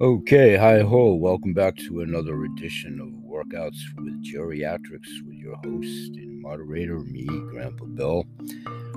Okay, 0.00 0.56
hi 0.56 0.80
ho. 0.80 1.14
Welcome 1.14 1.54
back 1.54 1.76
to 1.76 2.02
another 2.02 2.44
edition 2.44 3.00
of 3.00 3.08
Workouts 3.26 3.78
with 3.96 4.22
Geriatrics 4.22 5.24
with 5.26 5.36
your 5.36 5.56
host 5.56 6.16
and 6.16 6.42
moderator, 6.42 6.98
me, 6.98 7.24
Grandpa 7.24 7.86
Bill. 7.86 8.26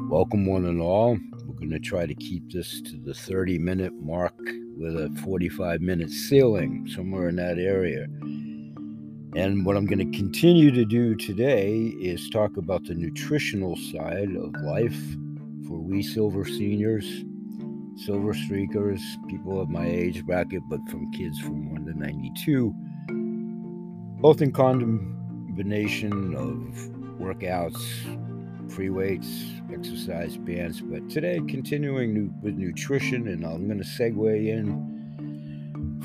Welcome, 0.10 0.46
one 0.46 0.66
and 0.66 0.82
all. 0.82 1.18
We're 1.46 1.56
going 1.56 1.70
to 1.70 1.80
try 1.80 2.06
to 2.06 2.16
keep 2.16 2.52
this 2.52 2.82
to 2.82 2.98
the 2.98 3.14
30 3.14 3.60
minute 3.60 3.94
mark 3.94 4.38
with 4.78 4.98
a 4.98 5.10
45 5.24 5.80
minute 5.80 6.10
ceiling, 6.10 6.86
somewhere 6.94 7.30
in 7.30 7.38
that 7.38 7.60
area. 7.60 8.08
And 9.38 9.64
what 9.68 9.78
I'm 9.78 9.86
going 9.86 10.00
to 10.00 10.18
continue 10.18 10.72
to 10.72 10.84
do 10.84 11.14
today 11.14 11.94
is 12.02 12.28
talk 12.28 12.58
about 12.58 12.86
the 12.86 12.96
nutritional 12.96 13.76
side 13.76 14.36
of 14.36 14.52
life 14.64 15.00
for 15.68 15.78
we 15.78 16.02
silver 16.02 16.44
seniors 16.44 17.24
silver 17.98 18.34
streakers, 18.34 19.02
people 19.28 19.62
of 19.62 19.70
my 19.70 19.86
age 19.86 20.26
bracket, 20.26 20.62
but 20.68 20.80
from 20.90 21.12
kids 21.12 21.40
from 21.40 21.72
1 21.72 21.86
to 21.86 21.94
92, 21.98 22.74
both 24.22 24.42
in 24.42 24.52
combination 24.52 26.36
of 26.36 26.58
workouts, 27.20 27.80
free 28.72 28.90
weights, 28.90 29.46
exercise 29.72 30.38
bands. 30.38 30.82
But 30.82 31.10
today, 31.10 31.42
continuing 31.48 32.34
with 32.42 32.56
nutrition, 32.56 33.28
and 33.28 33.46
I'm 33.46 33.68
going 33.68 33.80
to 33.80 33.86
segue 33.86 34.48
in 34.48 34.97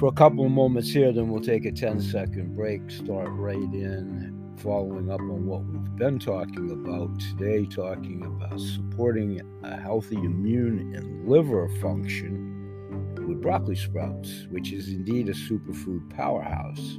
for 0.02 0.09
a 0.09 0.12
couple 0.12 0.45
of 0.45 0.51
moments 0.51 0.91
here, 0.92 1.12
then 1.12 1.29
we'll 1.29 1.41
take 1.41 1.65
a 1.65 1.70
10 1.70 2.01
second 2.01 2.56
break, 2.56 2.91
start 2.91 3.29
right 3.34 3.55
in 3.55 4.52
following 4.56 5.09
up 5.09 5.20
on 5.20 5.47
what 5.47 5.65
we've 5.65 5.95
been 5.95 6.19
talking 6.19 6.73
about 6.73 7.20
today, 7.20 7.65
talking 7.66 8.25
about 8.25 8.59
supporting 8.59 9.41
a 9.62 9.77
healthy 9.77 10.16
immune 10.16 10.92
and 10.97 11.28
liver 11.28 11.69
function 11.80 13.14
with 13.28 13.41
broccoli 13.41 13.77
sprouts, 13.77 14.48
which 14.50 14.73
is 14.73 14.89
indeed 14.89 15.28
a 15.28 15.34
superfood 15.34 16.11
powerhouse. 16.11 16.98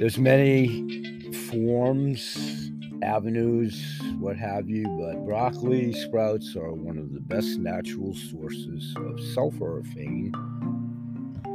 There's 0.00 0.18
many 0.18 1.30
forms, 1.48 2.65
avenues, 3.02 4.00
what 4.18 4.36
have 4.36 4.68
you, 4.68 4.84
but 5.00 5.24
broccoli 5.24 5.92
sprouts 5.92 6.56
are 6.56 6.72
one 6.72 6.98
of 6.98 7.12
the 7.12 7.20
best 7.20 7.58
natural 7.58 8.14
sources 8.14 8.94
of 8.96 9.16
sulforaphane, 9.34 10.30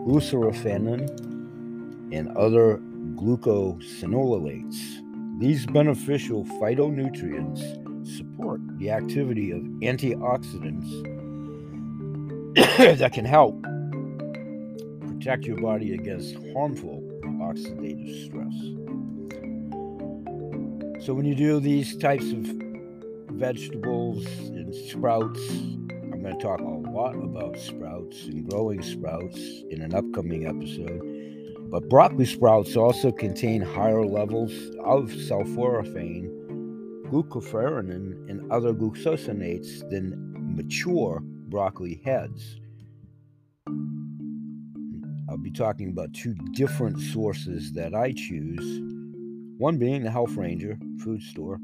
glucoraphanin, 0.06 1.10
and 2.14 2.30
other 2.38 2.78
glucosinolates. 3.16 5.40
These 5.40 5.66
beneficial 5.66 6.46
phytonutrients 6.46 7.62
support 8.06 8.62
the 8.78 8.92
activity 8.92 9.52
of 9.52 9.62
antioxidants 9.82 10.90
that 12.98 13.14
can 13.14 13.26
help 13.26 13.62
protect 15.08 15.46
your 15.46 15.58
body 15.58 15.94
against 15.94 16.36
harmful 16.54 17.02
oxidative 17.42 18.26
stress. 18.26 18.81
So, 21.02 21.16
when 21.16 21.26
you 21.26 21.34
do 21.34 21.60
these 21.60 21.98
types 21.98 22.32
of 22.32 22.46
vegetables 23.32 24.24
and 24.28 24.72
sprouts, 24.76 25.42
I'm 25.50 26.22
going 26.22 26.38
to 26.38 26.40
talk 26.40 26.60
a 26.60 26.64
lot 26.64 27.16
about 27.16 27.58
sprouts 27.58 28.26
and 28.26 28.48
growing 28.48 28.84
sprouts 28.84 29.40
in 29.72 29.82
an 29.82 29.96
upcoming 29.96 30.46
episode. 30.46 31.02
But 31.72 31.90
broccoli 31.90 32.26
sprouts 32.26 32.76
also 32.76 33.12
contain 33.12 33.62
higher 33.62 34.06
levels 34.06 34.52
of 34.86 35.10
sulforaphane, 35.10 36.30
glucoferrin, 37.10 38.30
and 38.30 38.52
other 38.52 38.72
glucosinates 38.72 39.90
than 39.90 40.14
mature 40.56 41.20
broccoli 41.24 42.00
heads. 42.06 42.60
I'll 45.28 45.38
be 45.42 45.52
talking 45.52 45.90
about 45.90 46.14
two 46.14 46.36
different 46.54 47.00
sources 47.00 47.72
that 47.74 47.96
I 47.96 48.12
choose. 48.12 48.91
One 49.62 49.78
being 49.78 50.02
the 50.02 50.10
Health 50.10 50.32
Ranger 50.32 50.80
food 51.04 51.22
store. 51.22 51.60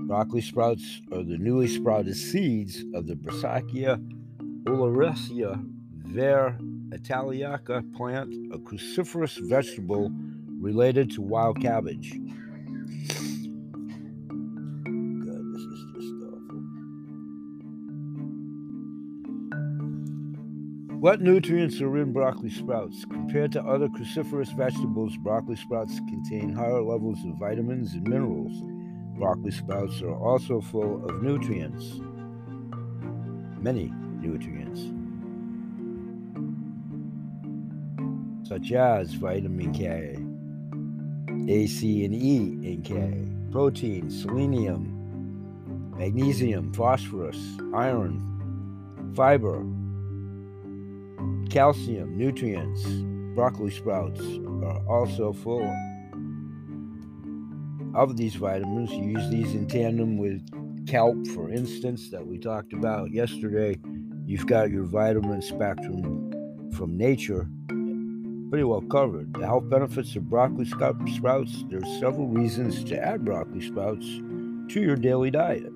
Broccoli 0.00 0.42
sprouts 0.42 1.00
are 1.10 1.22
the 1.22 1.38
newly 1.38 1.66
sprouted 1.66 2.14
seeds 2.14 2.84
of 2.92 3.06
the 3.06 3.16
Brassica 3.16 3.98
oleracea 4.66 5.64
ver 6.04 6.58
italica 6.92 7.82
plant, 7.96 8.34
a 8.52 8.58
cruciferous 8.58 9.38
vegetable 9.48 10.12
related 10.60 11.10
to 11.12 11.22
wild 11.22 11.62
cabbage. 11.62 12.12
What 21.04 21.20
nutrients 21.20 21.82
are 21.82 21.98
in 21.98 22.14
broccoli 22.14 22.48
sprouts? 22.48 23.04
Compared 23.04 23.52
to 23.52 23.62
other 23.62 23.90
cruciferous 23.90 24.50
vegetables, 24.56 25.18
broccoli 25.18 25.54
sprouts 25.54 25.98
contain 26.08 26.54
higher 26.54 26.80
levels 26.80 27.22
of 27.26 27.34
vitamins 27.38 27.92
and 27.92 28.08
minerals. 28.08 28.62
Broccoli 29.18 29.50
sprouts 29.50 30.00
are 30.00 30.14
also 30.14 30.62
full 30.62 31.04
of 31.04 31.22
nutrients, 31.22 32.00
many 33.60 33.92
nutrients. 34.18 34.80
such 38.48 38.72
as 38.72 39.12
vitamin 39.12 39.72
K, 39.74 40.16
A, 41.52 41.66
C, 41.66 42.06
and 42.06 42.14
E 42.14 42.38
and 42.72 42.82
K, 42.82 43.28
protein, 43.52 44.08
selenium, 44.08 45.92
magnesium, 45.98 46.72
phosphorus, 46.72 47.58
iron, 47.74 49.12
fiber, 49.14 49.64
calcium, 51.54 52.18
nutrients. 52.18 52.82
Broccoli 53.36 53.70
sprouts 53.70 54.20
are 54.64 54.84
also 54.88 55.32
full 55.32 55.72
of 57.94 58.16
these 58.16 58.34
vitamins. 58.34 58.90
You 58.90 59.04
use 59.04 59.30
these 59.30 59.54
in 59.54 59.68
tandem 59.68 60.18
with 60.18 60.42
kelp, 60.88 61.16
for 61.28 61.52
instance, 61.52 62.10
that 62.10 62.26
we 62.26 62.38
talked 62.38 62.72
about 62.72 63.12
yesterday. 63.12 63.78
You've 64.26 64.48
got 64.48 64.72
your 64.72 64.82
vitamin 64.82 65.40
spectrum 65.42 66.32
from 66.76 66.96
nature 66.96 67.48
pretty 68.50 68.64
well 68.64 68.82
covered. 68.90 69.32
The 69.34 69.46
health 69.46 69.70
benefits 69.70 70.16
of 70.16 70.28
broccoli 70.28 70.64
sprouts, 70.64 71.64
there's 71.68 72.00
several 72.00 72.26
reasons 72.26 72.82
to 72.82 72.98
add 72.98 73.24
broccoli 73.24 73.64
sprouts 73.64 74.06
to 74.06 74.80
your 74.80 74.96
daily 74.96 75.30
diet. 75.30 75.72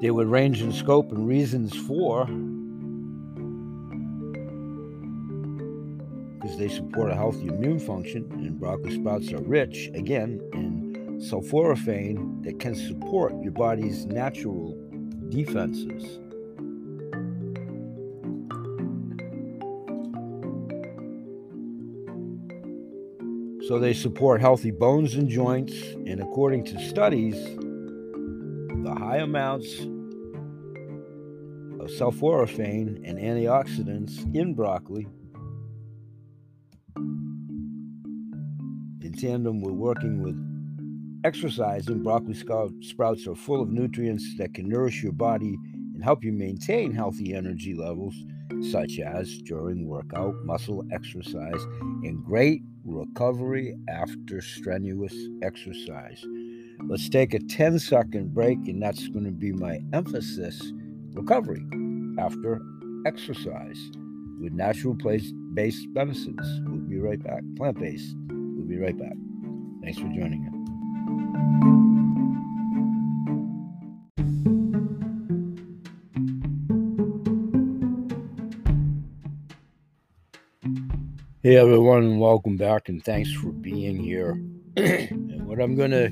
They 0.00 0.10
would 0.10 0.26
range 0.26 0.60
in 0.60 0.72
scope 0.72 1.12
and 1.12 1.28
reasons 1.28 1.76
for 1.76 2.26
they 6.60 6.68
support 6.68 7.10
a 7.10 7.14
healthy 7.14 7.48
immune 7.48 7.78
function, 7.78 8.30
and 8.32 8.60
broccoli 8.60 8.94
sprouts 8.94 9.32
are 9.32 9.40
rich, 9.40 9.90
again, 9.94 10.38
in 10.52 11.18
sulforaphane 11.18 12.44
that 12.44 12.60
can 12.60 12.74
support 12.74 13.32
your 13.42 13.52
body's 13.52 14.04
natural 14.04 14.76
defenses. 15.30 16.18
So 23.66 23.78
they 23.78 23.94
support 23.94 24.42
healthy 24.42 24.70
bones 24.70 25.14
and 25.14 25.30
joints, 25.30 25.72
and 26.04 26.20
according 26.20 26.64
to 26.64 26.78
studies, 26.78 27.42
the 28.84 28.94
high 28.98 29.18
amounts 29.18 29.78
of 31.80 31.88
sulforaphane 31.88 33.00
and 33.08 33.18
antioxidants 33.18 34.34
in 34.34 34.52
broccoli, 34.52 35.08
tandem 39.20 39.60
with 39.60 39.74
working 39.74 40.22
with 40.22 40.36
exercising, 41.24 42.02
broccoli 42.02 42.34
sprouts 42.34 43.26
are 43.26 43.34
full 43.34 43.60
of 43.60 43.68
nutrients 43.68 44.36
that 44.38 44.54
can 44.54 44.68
nourish 44.68 45.02
your 45.02 45.12
body 45.12 45.58
and 45.94 46.02
help 46.02 46.24
you 46.24 46.32
maintain 46.32 46.92
healthy 46.92 47.34
energy 47.34 47.74
levels, 47.74 48.14
such 48.70 48.98
as 48.98 49.38
during 49.42 49.86
workout, 49.86 50.34
muscle 50.44 50.84
exercise, 50.92 51.62
and 52.02 52.24
great 52.24 52.62
recovery 52.84 53.76
after 53.88 54.40
strenuous 54.40 55.14
exercise. 55.42 56.24
Let's 56.88 57.08
take 57.10 57.34
a 57.34 57.40
10 57.40 57.78
second 57.78 58.32
break, 58.32 58.58
and 58.66 58.82
that's 58.82 59.06
going 59.08 59.26
to 59.26 59.30
be 59.30 59.52
my 59.52 59.80
emphasis 59.92 60.72
recovery 61.12 61.62
after 62.18 62.62
exercise 63.06 63.90
with 64.40 64.52
natural 64.54 64.96
based 65.52 65.86
medicines. 65.88 66.60
We'll 66.64 66.80
be 66.88 66.98
right 66.98 67.22
back. 67.22 67.42
Plant 67.56 67.78
based. 67.78 68.16
Be 68.70 68.78
right 68.78 68.96
back. 68.96 69.14
Thanks 69.82 69.98
for 69.98 70.06
joining 70.10 70.46
us. 70.46 70.54
Hey 81.42 81.56
everyone, 81.56 82.20
welcome 82.20 82.56
back, 82.56 82.88
and 82.88 83.04
thanks 83.04 83.32
for 83.32 83.48
being 83.48 83.96
here. 83.96 84.40
and 84.76 85.48
what 85.48 85.60
I'm 85.60 85.74
going 85.74 85.90
to 85.90 86.10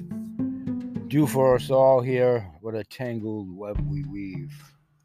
do 1.07 1.29
for 1.29 1.55
us 1.55 1.71
all 1.71 2.01
here, 2.01 2.45
what 2.61 2.75
a 2.75 2.83
tangled 2.83 3.57
web 3.57 3.81
we 3.89 4.03
weave, 4.03 4.53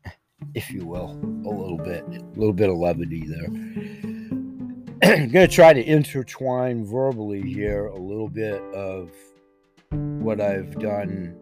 if 0.56 0.72
you 0.72 0.88
will, 0.88 1.12
a 1.46 1.54
little 1.54 1.78
bit, 1.78 2.04
a 2.04 2.24
little 2.36 2.52
bit 2.52 2.72
of 2.72 2.78
levity 2.78 3.28
there. 3.28 4.23
I'm 5.04 5.28
going 5.28 5.50
to 5.50 5.54
try 5.54 5.74
to 5.74 5.84
intertwine 5.84 6.86
verbally 6.86 7.42
here 7.42 7.88
a 7.88 8.00
little 8.00 8.30
bit 8.30 8.62
of 8.74 9.12
what 9.92 10.40
I've 10.40 10.80
done 10.80 11.36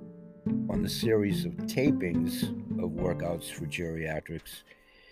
on 0.67 0.81
the 0.81 0.89
series 0.89 1.45
of 1.45 1.51
tapings 1.67 2.41
of 2.83 2.89
workouts 2.93 3.51
for 3.51 3.67
geriatrics. 3.67 4.63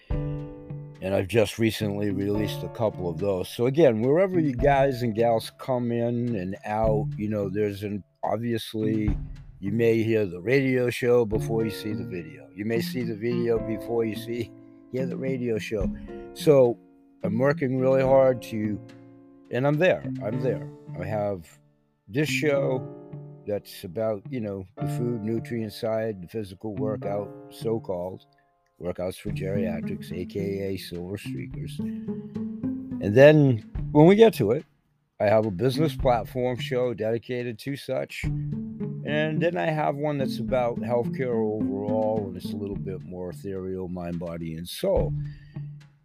And 0.10 1.14
I've 1.14 1.28
just 1.28 1.60
recently 1.60 2.10
released 2.10 2.64
a 2.64 2.70
couple 2.70 3.08
of 3.08 3.20
those. 3.20 3.50
So, 3.50 3.68
again, 3.68 4.02
wherever 4.02 4.40
you 4.40 4.56
guys 4.56 5.04
and 5.04 5.14
gals 5.14 5.52
come 5.60 5.92
in 5.92 6.36
and 6.36 6.58
out, 6.66 7.06
you 7.18 7.30
know, 7.30 7.50
there's 7.50 7.84
an 7.84 8.04
obviously 8.24 9.16
you 9.60 9.72
may 9.72 10.02
hear 10.02 10.26
the 10.26 10.42
radio 10.42 10.90
show 10.90 11.24
before 11.24 11.66
you 11.66 11.72
see 11.72 11.94
the 11.94 12.04
video. 12.04 12.48
You 12.56 12.66
may 12.66 12.82
see 12.82 13.04
the 13.04 13.16
video 13.16 13.60
before 13.60 14.06
you 14.06 14.16
see 14.16 14.52
hear 14.92 15.06
the 15.06 15.18
radio 15.18 15.60
show. 15.60 15.88
So, 16.34 16.80
I'm 17.24 17.38
working 17.38 17.80
really 17.80 18.02
hard 18.02 18.42
to, 18.44 18.80
and 19.52 19.68
I'm 19.68 19.78
there. 19.78 20.04
I'm 20.24 20.42
there. 20.42 20.70
I 21.00 21.06
have 21.06 21.46
this 22.08 22.30
show 22.30 22.88
that's 23.46 23.84
about, 23.84 24.24
you 24.30 24.40
know, 24.40 24.66
the 24.78 24.88
food, 24.88 25.24
nutrient 25.24 25.74
side, 25.74 26.22
the 26.22 26.28
physical 26.28 26.76
workout, 26.76 27.30
so 27.50 27.80
called 27.80 28.26
workouts 28.82 29.18
for 29.18 29.32
geriatrics, 29.32 30.14
aka 30.14 30.78
silver 30.78 31.18
streakers. 31.18 31.78
And 31.80 33.16
then 33.16 33.64
when 33.92 34.06
we 34.06 34.16
get 34.16 34.34
to 34.36 34.52
it, 34.52 34.66
I 35.20 35.26
have 35.26 35.46
a 35.46 35.52
business 35.52 35.96
platform 35.96 36.58
show 36.58 36.94
dedicated 36.94 37.60
to 37.60 37.76
such. 37.76 38.24
And 38.24 39.42
then 39.42 39.58
I 39.58 39.66
have 39.66 39.96
one 39.96 40.18
that's 40.18 40.40
about 40.40 40.80
healthcare 40.80 41.34
overall, 41.34 42.28
and 42.28 42.38
it's 42.38 42.54
a 42.54 42.56
little 42.56 42.78
bit 42.78 43.02
more 43.02 43.32
ethereal, 43.32 43.90
mind, 43.90 44.20
body, 44.20 44.56
and 44.56 44.68
soul. 44.68 45.14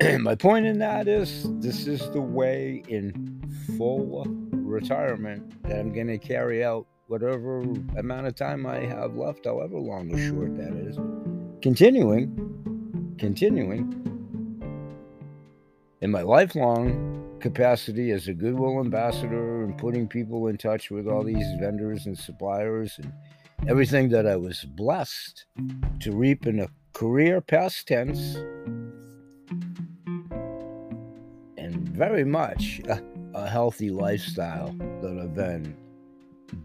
my 0.20 0.34
point 0.34 0.66
in 0.66 0.78
that 0.80 1.06
is 1.06 1.46
this 1.60 1.86
is 1.86 2.10
the 2.10 2.20
way 2.20 2.82
in 2.88 3.40
full 3.76 4.26
retirement 4.50 5.62
that 5.62 5.78
I'm 5.78 5.92
going 5.92 6.08
to 6.08 6.18
carry 6.18 6.64
out 6.64 6.86
whatever 7.06 7.60
amount 7.96 8.26
of 8.26 8.34
time 8.34 8.66
I 8.66 8.80
have 8.80 9.14
left, 9.14 9.44
however 9.44 9.78
long 9.78 10.12
or 10.12 10.18
short 10.18 10.56
that 10.56 10.74
is. 10.74 10.96
Continuing, 11.62 13.14
continuing 13.18 14.00
in 16.00 16.10
my 16.10 16.22
lifelong 16.22 17.38
capacity 17.40 18.10
as 18.10 18.26
a 18.26 18.34
goodwill 18.34 18.80
ambassador 18.80 19.62
and 19.62 19.78
putting 19.78 20.08
people 20.08 20.48
in 20.48 20.56
touch 20.56 20.90
with 20.90 21.06
all 21.06 21.22
these 21.22 21.46
vendors 21.60 22.06
and 22.06 22.18
suppliers 22.18 22.98
and 22.98 23.12
everything 23.68 24.08
that 24.08 24.26
I 24.26 24.34
was 24.34 24.64
blessed 24.64 25.46
to 26.00 26.12
reap 26.12 26.46
in 26.46 26.58
a 26.58 26.68
career 26.94 27.40
past 27.40 27.86
tense 27.86 28.36
very 31.94 32.24
much 32.24 32.80
a, 32.88 33.00
a 33.34 33.48
healthy 33.48 33.88
lifestyle 33.88 34.74
that 35.00 35.16
I've 35.22 35.34
been 35.34 35.76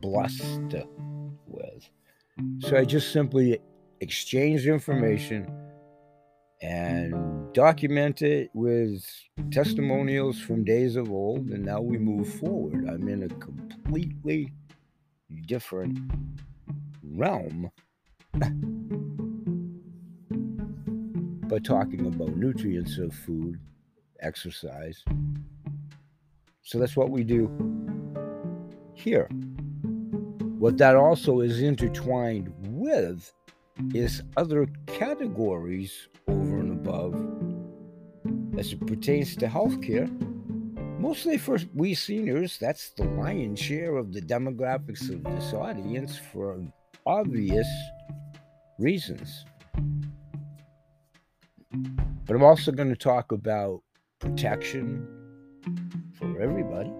blessed 0.02 0.74
with. 1.46 1.90
So 2.60 2.78
I 2.78 2.84
just 2.84 3.12
simply 3.12 3.60
exchange 4.02 4.66
information 4.66 5.52
and 6.62 7.54
document 7.54 8.22
it 8.24 8.50
with 8.54 9.06
testimonials 9.52 10.40
from 10.40 10.64
days 10.64 10.96
of 10.96 11.12
old. 11.12 11.50
And 11.50 11.64
now 11.64 11.80
we 11.80 11.98
move 12.00 12.34
forward. 12.40 12.90
I'm 12.90 13.08
in 13.08 13.24
a 13.24 13.30
completely 13.30 14.52
different 15.46 16.00
realm. 17.04 17.70
by 21.50 21.58
talking 21.58 22.06
about 22.06 22.36
nutrients 22.36 23.00
of 23.00 23.14
food 23.14 23.60
exercise. 24.22 25.04
So 26.62 26.78
that's 26.80 26.96
what 26.96 27.10
we 27.10 27.24
do 27.24 27.50
here. 28.94 29.28
What 30.60 30.78
that 30.78 30.96
also 30.96 31.40
is 31.40 31.62
intertwined 31.62 32.54
with 32.60 33.34
is 33.94 34.22
other 34.36 34.68
categories 34.88 36.10
over 36.28 36.60
and 36.60 36.72
above 36.74 38.60
as 38.60 38.74
it 38.74 38.86
pertains 38.86 39.36
to 39.38 39.48
healthcare. 39.48 40.10
Mostly 41.00 41.38
for 41.38 41.58
we 41.74 41.94
seniors, 41.94 42.58
that's 42.58 42.90
the 42.90 43.06
lion's 43.06 43.60
share 43.60 43.96
of 43.96 44.12
the 44.12 44.22
demographics 44.22 45.10
of 45.10 45.24
this 45.24 45.54
audience 45.54 46.18
for 46.18 46.62
obvious 47.06 47.68
reasons. 48.78 49.46
But 52.26 52.36
I'm 52.36 52.44
also 52.44 52.72
going 52.74 52.90
to 52.90 52.98
talk 52.98 53.32
about 53.32 53.82
protection 54.20 55.08
for 56.14 56.42
everybody, 56.42 56.92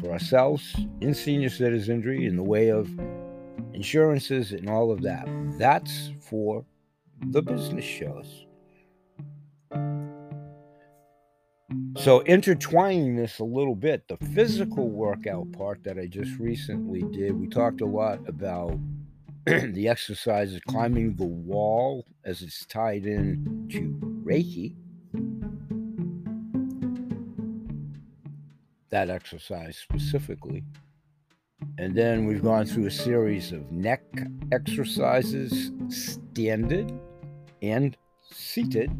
for 0.00 0.12
ourselves 0.12 0.74
in 1.00 1.14
senior 1.14 1.48
citizenry 1.48 2.26
in 2.26 2.36
the 2.36 2.42
way 2.42 2.70
of 2.70 2.88
insurances 3.74 4.52
and 4.52 4.68
all 4.68 4.90
of 4.90 5.02
that. 5.02 5.26
That's 5.58 6.10
for 6.20 6.64
the 7.20 7.42
business 7.42 7.84
shows. 7.84 8.46
So, 11.96 12.22
intertwining 12.22 13.16
this 13.16 13.38
a 13.38 13.44
little 13.44 13.74
bit, 13.74 14.08
the 14.08 14.16
physical 14.34 14.88
workout 14.88 15.52
part 15.52 15.84
that 15.84 15.98
I 15.98 16.06
just 16.06 16.38
recently 16.38 17.02
did, 17.12 17.38
we 17.38 17.48
talked 17.48 17.80
a 17.80 17.86
lot 17.86 18.18
about 18.26 18.78
the 19.46 19.88
exercises 19.88 20.60
climbing 20.68 21.16
the 21.16 21.24
wall 21.24 22.06
as 22.24 22.42
it's 22.42 22.64
tied 22.66 23.06
in 23.06 23.68
to 23.72 23.98
Reiki. 24.24 24.76
That 28.92 29.10
exercise 29.10 29.76
specifically. 29.76 30.62
And 31.78 31.94
then 31.94 32.26
we've 32.26 32.42
gone 32.42 32.66
through 32.66 32.86
a 32.86 32.90
series 32.90 33.50
of 33.50 33.72
neck 33.72 34.02
exercises, 34.52 35.72
standing 35.88 37.00
and 37.62 37.96
seated. 38.30 38.90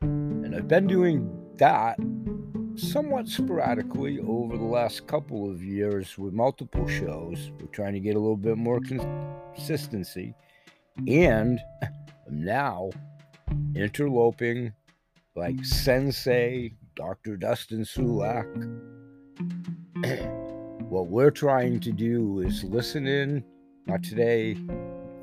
And 0.00 0.54
I've 0.54 0.68
been 0.68 0.86
doing 0.86 1.28
that 1.56 1.98
somewhat 2.76 3.26
sporadically 3.28 4.20
over 4.20 4.56
the 4.56 4.64
last 4.64 5.06
couple 5.08 5.50
of 5.50 5.62
years 5.62 6.16
with 6.16 6.32
multiple 6.32 6.86
shows. 6.86 7.50
We're 7.58 7.66
trying 7.66 7.94
to 7.94 8.00
get 8.00 8.14
a 8.14 8.20
little 8.20 8.36
bit 8.36 8.58
more 8.58 8.80
consistency. 8.80 10.34
And 11.08 11.58
I'm 11.82 12.44
now 12.44 12.90
interloping 13.74 14.72
like 15.34 15.64
sensei 15.64 16.74
Dr. 16.94 17.36
Dustin 17.36 17.84
Sulak. 17.84 18.46
what 20.88 21.06
we're 21.08 21.30
trying 21.30 21.80
to 21.80 21.92
do 21.92 22.40
is 22.40 22.64
listen 22.64 23.06
in, 23.06 23.44
not 23.86 24.02
today, 24.02 24.56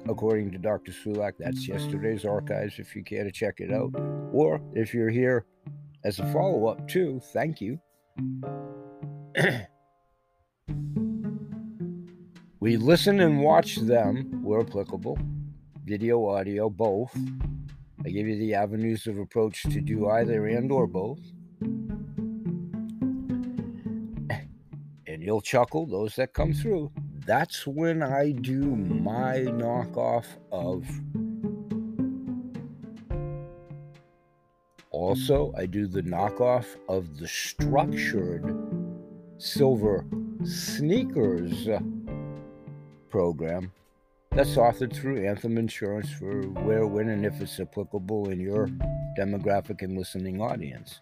according 0.08 0.52
to 0.52 0.58
Dr. 0.58 0.92
Sulak. 0.92 1.34
That's 1.38 1.68
yesterday's 1.68 2.26
archives 2.26 2.80
if 2.80 2.96
you 2.96 3.04
care 3.04 3.24
to 3.24 3.32
check 3.32 3.60
it 3.60 3.72
out. 3.72 3.94
Or 4.32 4.60
if 4.74 4.94
you're 4.94 5.10
here 5.10 5.46
as 6.04 6.20
a 6.20 6.32
follow 6.34 6.68
up, 6.68 6.88
too, 6.88 7.22
thank 7.34 7.62
you. 7.62 7.80
we 12.60 12.78
listen 12.78 13.20
and 13.20 13.42
watch 13.42 13.76
them 13.76 14.44
where 14.44 14.62
applicable, 14.62 15.20
video, 15.86 16.28
audio, 16.28 16.70
both. 16.70 17.16
I 18.06 18.10
give 18.10 18.28
you 18.28 18.38
the 18.38 18.56
avenues 18.56 19.08
of 19.08 19.18
approach 19.20 19.64
to 19.64 19.82
do 19.82 20.10
either 20.10 20.48
and 20.48 20.72
or 20.72 20.88
both. 20.88 21.20
And 25.20 25.26
you'll 25.26 25.42
chuckle, 25.42 25.86
those 25.86 26.16
that 26.16 26.32
come 26.32 26.54
through. 26.54 26.94
That's 27.26 27.68
when 27.68 28.02
I 28.02 28.32
do 28.32 28.62
my 28.62 29.40
knockoff 29.40 30.24
of. 30.50 30.88
Also, 34.92 35.54
I 35.58 35.66
do 35.66 35.88
the 35.88 36.04
knockoff 36.04 36.68
of 36.88 37.18
the 37.18 37.28
structured 37.28 38.46
silver 39.38 40.06
sneakers 40.46 41.68
program 43.10 43.74
that's 44.32 44.56
authored 44.56 44.96
through 44.96 45.28
Anthem 45.28 45.58
Insurance 45.58 46.10
for 46.14 46.44
where, 46.44 46.88
when, 46.88 47.10
and 47.10 47.26
if 47.26 47.42
it's 47.42 47.60
applicable 47.60 48.30
in 48.30 48.40
your 48.40 48.70
demographic 49.18 49.82
and 49.82 49.98
listening 49.98 50.42
audience. 50.42 50.98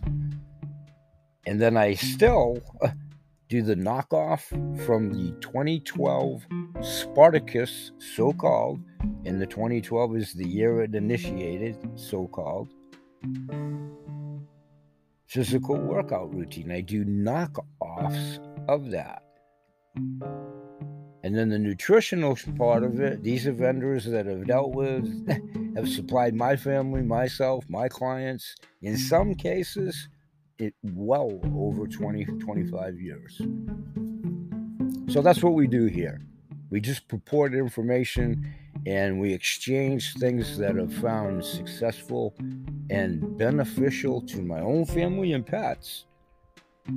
And 1.46 1.62
then 1.62 1.78
I 1.78 1.94
still 1.94 2.64
do 3.50 3.62
the 3.62 3.76
knockoff 3.76 4.50
from 4.86 5.12
the 5.14 5.32
2012 5.40 6.46
Spartacus, 6.82 7.92
so 7.98 8.34
called, 8.34 8.82
and 9.26 9.42
the 9.42 9.46
2012 9.46 10.18
is 10.18 10.34
the 10.34 10.48
year 10.48 10.82
it 10.82 10.94
initiated, 10.94 11.78
so 11.96 12.28
called, 12.28 12.70
physical 15.28 15.78
workout 15.78 16.34
routine. 16.34 16.72
I 16.72 16.82
do 16.82 17.06
knockoffs 17.06 18.40
of 18.68 18.92
that. 18.92 19.24
And 19.96 21.36
then 21.36 21.50
the 21.50 21.60
nutritional 21.60 22.38
part 22.58 22.84
of 22.84 23.00
it, 23.00 23.24
these 23.24 23.48
are 23.48 23.54
vendors 23.54 24.06
that 24.06 24.26
have 24.26 24.46
dealt 24.46 24.76
with, 24.76 25.06
have 25.76 25.90
supplied 25.90 26.36
my 26.36 26.56
family, 26.56 27.02
myself, 27.02 27.66
my 27.70 27.88
clients, 27.88 28.56
in 28.82 28.98
some 28.98 29.36
cases, 29.36 30.10
it 30.60 30.74
well 30.84 31.40
over 31.56 31.88
20, 31.88 32.26
25 32.26 33.00
years. 33.00 33.42
So 35.10 35.22
that's 35.22 35.44
what 35.44 35.54
we 35.54 35.68
do 35.68 35.86
here. 35.86 36.22
We 36.70 36.82
just 36.82 37.08
purport 37.08 37.54
information 37.54 38.54
and 38.86 39.20
we 39.20 39.34
exchange 39.34 40.14
things 40.16 40.58
that 40.58 40.76
have 40.76 40.94
found 40.94 41.44
successful 41.44 42.36
and 42.90 43.38
beneficial 43.38 44.22
to 44.22 44.42
my 44.42 44.60
own 44.60 44.86
family 44.86 45.34
and 45.34 45.46
pets. 45.46 46.06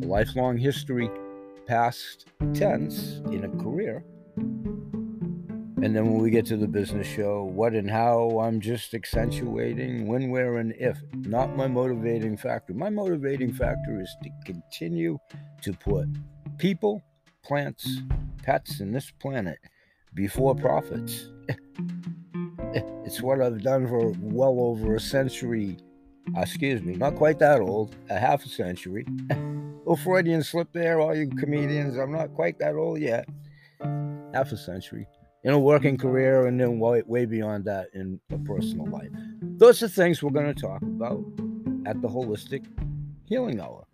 A 0.03 0.07
lifelong 0.07 0.57
history, 0.57 1.11
past 1.67 2.27
tense 2.55 3.21
in 3.31 3.45
a 3.45 3.63
career 3.63 4.05
and 5.83 5.97
then 5.97 6.13
when 6.13 6.19
we 6.21 6.29
get 6.29 6.45
to 6.47 6.59
the 6.59 6.69
business 6.69 7.07
show, 7.07 7.43
what 7.43 7.73
and 7.73 7.91
how, 7.91 8.39
I'm 8.41 8.61
just 8.61 8.93
accentuating 8.93 10.07
when, 10.07 10.29
where, 10.29 10.59
and 10.59 10.75
if, 10.79 10.99
not 11.15 11.57
my 11.57 11.69
motivating 11.69 12.37
factor. 12.37 12.75
My 12.75 12.91
motivating 12.91 13.51
factor 13.51 13.99
is 13.99 14.15
to 14.23 14.31
continue 14.45 15.19
to 15.63 15.73
put 15.73 16.07
people, 16.59 17.03
plants, 17.43 18.03
pets, 18.43 18.81
in 18.81 18.93
this 18.93 19.11
planet 19.11 19.59
before 20.13 20.55
profits. 20.55 21.31
it's 22.75 23.23
what 23.23 23.41
I've 23.41 23.63
done 23.63 23.89
for 23.89 24.13
well 24.21 24.61
over 24.61 24.97
a 24.97 25.01
century. 25.01 25.79
Uh, 26.37 26.41
excuse 26.41 26.83
me, 26.83 26.95
not 26.95 27.17
quite 27.17 27.39
that 27.39 27.63
old, 27.63 27.97
a 28.11 28.19
half 28.19 28.45
a 28.45 28.49
century. 28.51 29.07
oh, 29.87 29.97
Freudian 29.97 30.43
slip 30.43 30.71
there, 30.75 31.01
all 31.01 31.17
you 31.17 31.27
comedians. 31.27 31.97
I'm 31.97 32.13
not 32.13 32.35
quite 32.35 32.59
that 32.59 32.75
old 32.75 33.01
yet. 33.01 33.27
Half 34.35 34.53
a 34.53 34.59
century 34.59 35.07
in 35.45 35.53
a 35.53 35.59
working 35.59 35.97
mm-hmm. 35.97 36.09
career 36.09 36.47
and 36.47 36.61
then 36.61 36.79
way, 36.79 37.03
way 37.07 37.25
beyond 37.25 37.65
that 37.65 37.89
in 37.95 38.21
a 38.31 38.39
personal 38.39 38.87
life. 38.87 39.11
Those 39.43 39.83
are 39.83 39.89
things 39.89 40.23
we're 40.23 40.31
going 40.31 40.53
to 40.53 40.61
talk 40.61 40.83
about 40.83 41.25
at 41.87 42.01
the 42.03 42.09
Holistic 42.09 42.67
Healing 43.27 43.61
Hour. 43.61 43.87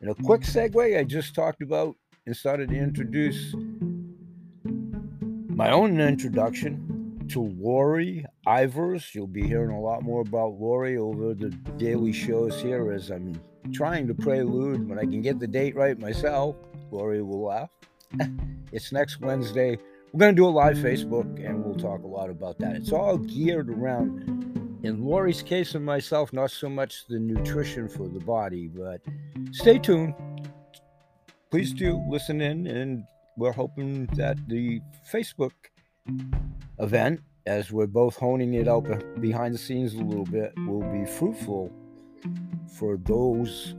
In 0.00 0.08
a 0.08 0.14
quick 0.14 0.42
mm-hmm. 0.42 0.78
segue, 0.78 0.98
I 0.98 1.04
just 1.04 1.34
talked 1.34 1.62
about 1.62 1.94
and 2.26 2.36
started 2.36 2.70
to 2.70 2.76
introduce 2.76 3.54
my 5.48 5.70
own 5.70 6.00
introduction 6.00 7.26
to 7.28 7.40
Lori 7.40 8.24
Ivers. 8.46 9.14
You'll 9.14 9.26
be 9.26 9.46
hearing 9.46 9.70
a 9.70 9.80
lot 9.80 10.02
more 10.02 10.22
about 10.22 10.60
Lori 10.60 10.96
over 10.96 11.34
the 11.34 11.50
daily 11.78 12.12
shows 12.12 12.60
here 12.60 12.92
as 12.92 13.10
I'm 13.10 13.40
trying 13.72 14.06
to 14.08 14.14
prelude. 14.14 14.88
When 14.88 14.98
I 14.98 15.02
can 15.02 15.22
get 15.22 15.38
the 15.38 15.46
date 15.46 15.76
right 15.76 15.98
myself, 15.98 16.56
Lori 16.90 17.22
will 17.22 17.44
laugh. 17.44 17.70
it's 18.72 18.92
next 18.92 19.20
Wednesday, 19.20 19.78
we're 20.12 20.18
going 20.18 20.36
to 20.36 20.40
do 20.42 20.46
a 20.46 20.50
live 20.50 20.76
Facebook 20.76 21.44
and 21.44 21.64
we'll 21.64 21.74
talk 21.74 22.02
a 22.02 22.06
lot 22.06 22.28
about 22.28 22.58
that. 22.58 22.76
It's 22.76 22.92
all 22.92 23.16
geared 23.16 23.70
around, 23.70 24.80
in 24.82 25.02
Lori's 25.02 25.40
case 25.40 25.74
and 25.74 25.84
myself, 25.84 26.34
not 26.34 26.50
so 26.50 26.68
much 26.68 27.06
the 27.08 27.18
nutrition 27.18 27.88
for 27.88 28.08
the 28.08 28.20
body, 28.20 28.68
but 28.68 29.00
stay 29.52 29.78
tuned. 29.78 30.14
Please 31.50 31.72
do 31.72 32.02
listen 32.08 32.42
in, 32.42 32.66
and 32.66 33.04
we're 33.38 33.52
hoping 33.52 34.06
that 34.16 34.36
the 34.48 34.80
Facebook 35.10 35.52
event, 36.78 37.20
as 37.46 37.72
we're 37.72 37.86
both 37.86 38.16
honing 38.16 38.52
it 38.54 38.68
out 38.68 38.86
behind 39.20 39.54
the 39.54 39.58
scenes 39.58 39.94
a 39.94 39.98
little 39.98 40.26
bit, 40.26 40.52
will 40.66 40.82
be 40.92 41.06
fruitful 41.06 41.72
for 42.78 42.98
those 42.98 43.74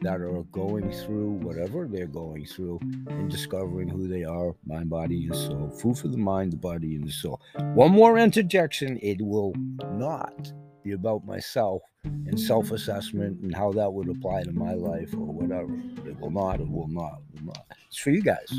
that 0.00 0.20
are 0.20 0.42
going 0.52 0.90
through 0.92 1.30
whatever 1.30 1.86
they're 1.86 2.06
going 2.06 2.44
through 2.44 2.78
and 3.08 3.30
discovering 3.30 3.88
who 3.88 4.06
they 4.06 4.24
are, 4.24 4.54
mind, 4.66 4.90
body, 4.90 5.26
and 5.26 5.34
soul. 5.34 5.70
Food 5.80 5.98
for 5.98 6.08
the 6.08 6.18
mind, 6.18 6.52
the 6.52 6.56
body, 6.56 6.94
and 6.94 7.06
the 7.06 7.12
soul. 7.12 7.40
One 7.74 7.92
more 7.92 8.18
interjection 8.18 8.98
it 9.02 9.20
will 9.20 9.54
not 9.92 10.52
be 10.82 10.92
about 10.92 11.24
myself 11.24 11.82
and 12.04 12.38
self 12.38 12.70
assessment 12.70 13.40
and 13.40 13.54
how 13.54 13.72
that 13.72 13.92
would 13.92 14.08
apply 14.08 14.42
to 14.42 14.52
my 14.52 14.74
life 14.74 15.12
or 15.14 15.26
whatever. 15.26 15.74
It 16.06 16.18
will 16.20 16.30
not, 16.30 16.60
it 16.60 16.68
will 16.68 16.88
not, 16.88 17.22
it 17.34 17.40
will 17.40 17.46
not. 17.46 17.64
It's 17.88 17.98
for 17.98 18.10
you 18.10 18.22
guys 18.22 18.50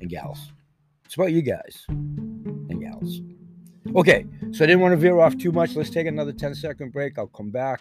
and 0.00 0.10
gals. 0.10 0.52
It's 1.06 1.14
about 1.14 1.32
you 1.32 1.42
guys 1.42 1.84
and 1.88 2.80
gals. 2.80 3.22
Okay, 3.96 4.26
so 4.52 4.64
I 4.64 4.66
didn't 4.66 4.80
want 4.80 4.92
to 4.92 4.96
veer 4.96 5.18
off 5.18 5.36
too 5.36 5.52
much. 5.52 5.74
Let's 5.74 5.90
take 5.90 6.06
another 6.06 6.32
10 6.32 6.54
second 6.54 6.92
break. 6.92 7.18
I'll 7.18 7.26
come 7.26 7.50
back 7.50 7.80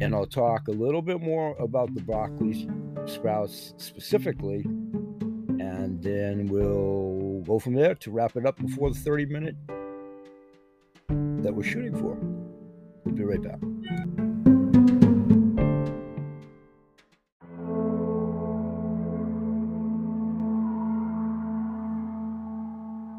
and 0.00 0.14
I'll 0.14 0.26
talk 0.26 0.68
a 0.68 0.72
little 0.72 1.02
bit 1.02 1.20
more 1.20 1.56
about 1.58 1.94
the 1.94 2.00
broccoli 2.00 2.68
sprouts 3.06 3.74
specifically, 3.78 4.62
and 4.64 6.02
then 6.02 6.46
we'll 6.46 7.42
go 7.46 7.58
from 7.58 7.74
there 7.74 7.94
to 7.96 8.10
wrap 8.10 8.36
it 8.36 8.46
up 8.46 8.56
before 8.58 8.90
the 8.90 8.98
30 8.98 9.26
minute 9.26 9.56
that 11.42 11.54
we're 11.54 11.62
shooting 11.62 11.94
for. 11.94 12.16
We'll 13.04 13.14
be 13.14 13.24
right 13.24 13.42
back. 13.42 13.58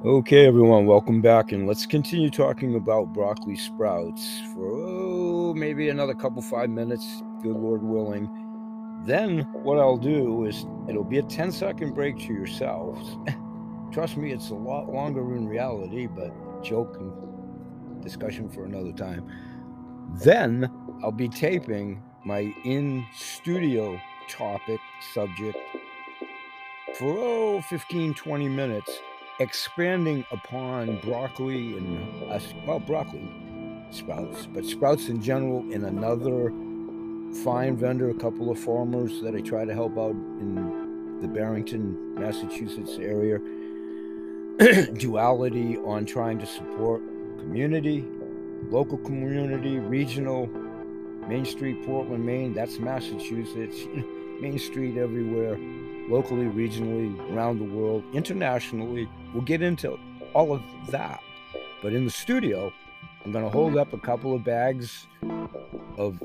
Okay, 0.06 0.46
everyone, 0.46 0.86
welcome 0.86 1.22
back, 1.22 1.52
and 1.52 1.68
let's 1.68 1.86
continue 1.86 2.30
talking 2.30 2.76
about 2.76 3.14
broccoli 3.14 3.58
sprouts 3.58 4.42
for 4.54 4.99
maybe 5.60 5.90
another 5.90 6.14
couple 6.14 6.42
five 6.42 6.70
minutes, 6.70 7.22
good 7.44 7.56
Lord 7.56 7.84
willing. 7.84 8.30
Then, 9.06 9.42
what 9.64 9.80
I'll 9.80 9.98
do 9.98 10.46
is 10.46 10.66
it'll 10.88 11.04
be 11.04 11.20
a 11.20 11.24
10 11.24 11.52
second 11.52 11.94
break 11.94 12.18
to 12.20 12.34
yourselves. 12.34 13.18
Trust 13.92 14.18
me, 14.18 14.32
it's 14.32 14.50
a 14.50 14.56
lot 14.56 14.90
longer 14.90 15.36
in 15.36 15.48
reality, 15.48 16.08
but 16.08 16.32
joke 16.64 16.98
and 17.00 18.04
discussion 18.04 18.50
for 18.50 18.66
another 18.66 18.92
time. 18.92 19.30
Then, 20.24 20.70
I'll 21.04 21.12
be 21.12 21.30
taping 21.30 22.02
my 22.26 22.54
in 22.66 23.06
studio 23.16 24.00
topic 24.28 24.80
subject 25.14 25.58
for 26.98 27.16
oh, 27.18 27.62
15 27.62 28.14
20 28.14 28.50
minutes 28.50 29.00
expanding 29.40 30.26
upon 30.32 30.98
broccoli 31.00 31.78
and 31.78 32.32
uh, 32.32 32.40
well 32.68 32.80
broccoli 32.80 33.28
sprouts 33.92 34.48
but 34.54 34.66
sprouts 34.66 35.10
in 35.10 35.22
general 35.22 35.60
in 35.72 35.86
another 35.86 36.52
fine 37.44 37.76
vendor 37.76 38.10
a 38.10 38.14
couple 38.14 38.50
of 38.50 38.60
farmers 38.60 39.22
that 39.22 39.36
i 39.36 39.42
try 39.42 39.66
to 39.66 39.74
help 39.74 39.98
out 39.98 40.12
in 40.12 41.18
the 41.22 41.28
barrington 41.28 42.16
massachusetts 42.16 42.98
area 43.00 43.40
duality 44.94 45.78
on 45.78 46.06
trying 46.06 46.38
to 46.38 46.46
support 46.46 47.02
community 47.40 48.06
local 48.70 48.98
community 49.00 49.80
regional 49.80 50.48
main 51.28 51.46
street 51.46 51.86
portland 51.86 52.26
maine 52.26 52.54
that's 52.54 52.80
massachusetts 52.80 53.86
main 54.42 54.58
street 54.58 54.98
everywhere 54.98 55.58
locally, 56.10 56.46
regionally, 56.46 57.18
around 57.32 57.60
the 57.60 57.76
world, 57.76 58.04
internationally. 58.14 59.08
We'll 59.34 59.44
get 59.44 59.62
into 59.62 59.98
all 60.34 60.54
of 60.54 60.62
that. 60.90 61.22
But 61.82 61.94
in 61.94 62.04
the 62.04 62.12
studio, 62.12 62.74
I'm 63.26 63.32
going 63.32 63.44
to 63.44 63.50
hold 63.50 63.78
up 63.78 63.94
a 63.94 63.98
couple 63.98 64.34
of 64.34 64.44
bags 64.44 65.08
of 65.98 66.22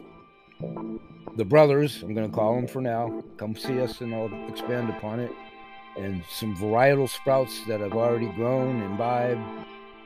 the 1.37 1.45
brothers, 1.45 2.03
I'm 2.03 2.15
going 2.15 2.29
to 2.29 2.35
call 2.35 2.55
them 2.55 2.69
for 2.69 2.81
now. 2.81 3.23
Come 3.37 3.57
see 3.57 3.81
us 3.81 4.01
and 4.01 4.15
I'll 4.15 4.31
expand 4.49 4.89
upon 4.91 5.21
it. 5.21 5.33
And 5.97 6.23
some 6.31 6.57
varietal 6.57 7.09
sprouts 7.09 7.65
that 7.67 7.83
I've 7.83 7.95
already 7.95 8.29
grown, 8.33 8.77
and 8.77 8.85
imbibed, 8.85 9.41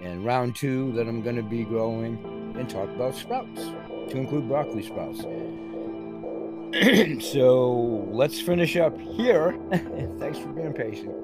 and 0.00 0.25
round 0.25 0.54
two 0.54 0.92
that 0.92 1.09
I'm 1.09 1.23
going 1.23 1.37
to 1.37 1.42
be 1.42 1.64
growing, 1.64 2.54
and 2.59 2.68
talk 2.68 2.90
about 2.90 3.14
sprouts, 3.14 3.71
to 4.11 4.16
include 4.16 4.49
broccoli 4.49 4.83
sprouts. 4.83 5.21
so 7.25 8.07
let's 8.11 8.38
finish 8.38 8.76
up 8.76 8.99
here. 9.00 9.59
Thanks 10.18 10.38
for 10.38 10.49
being 10.49 10.75
patient. 10.75 11.14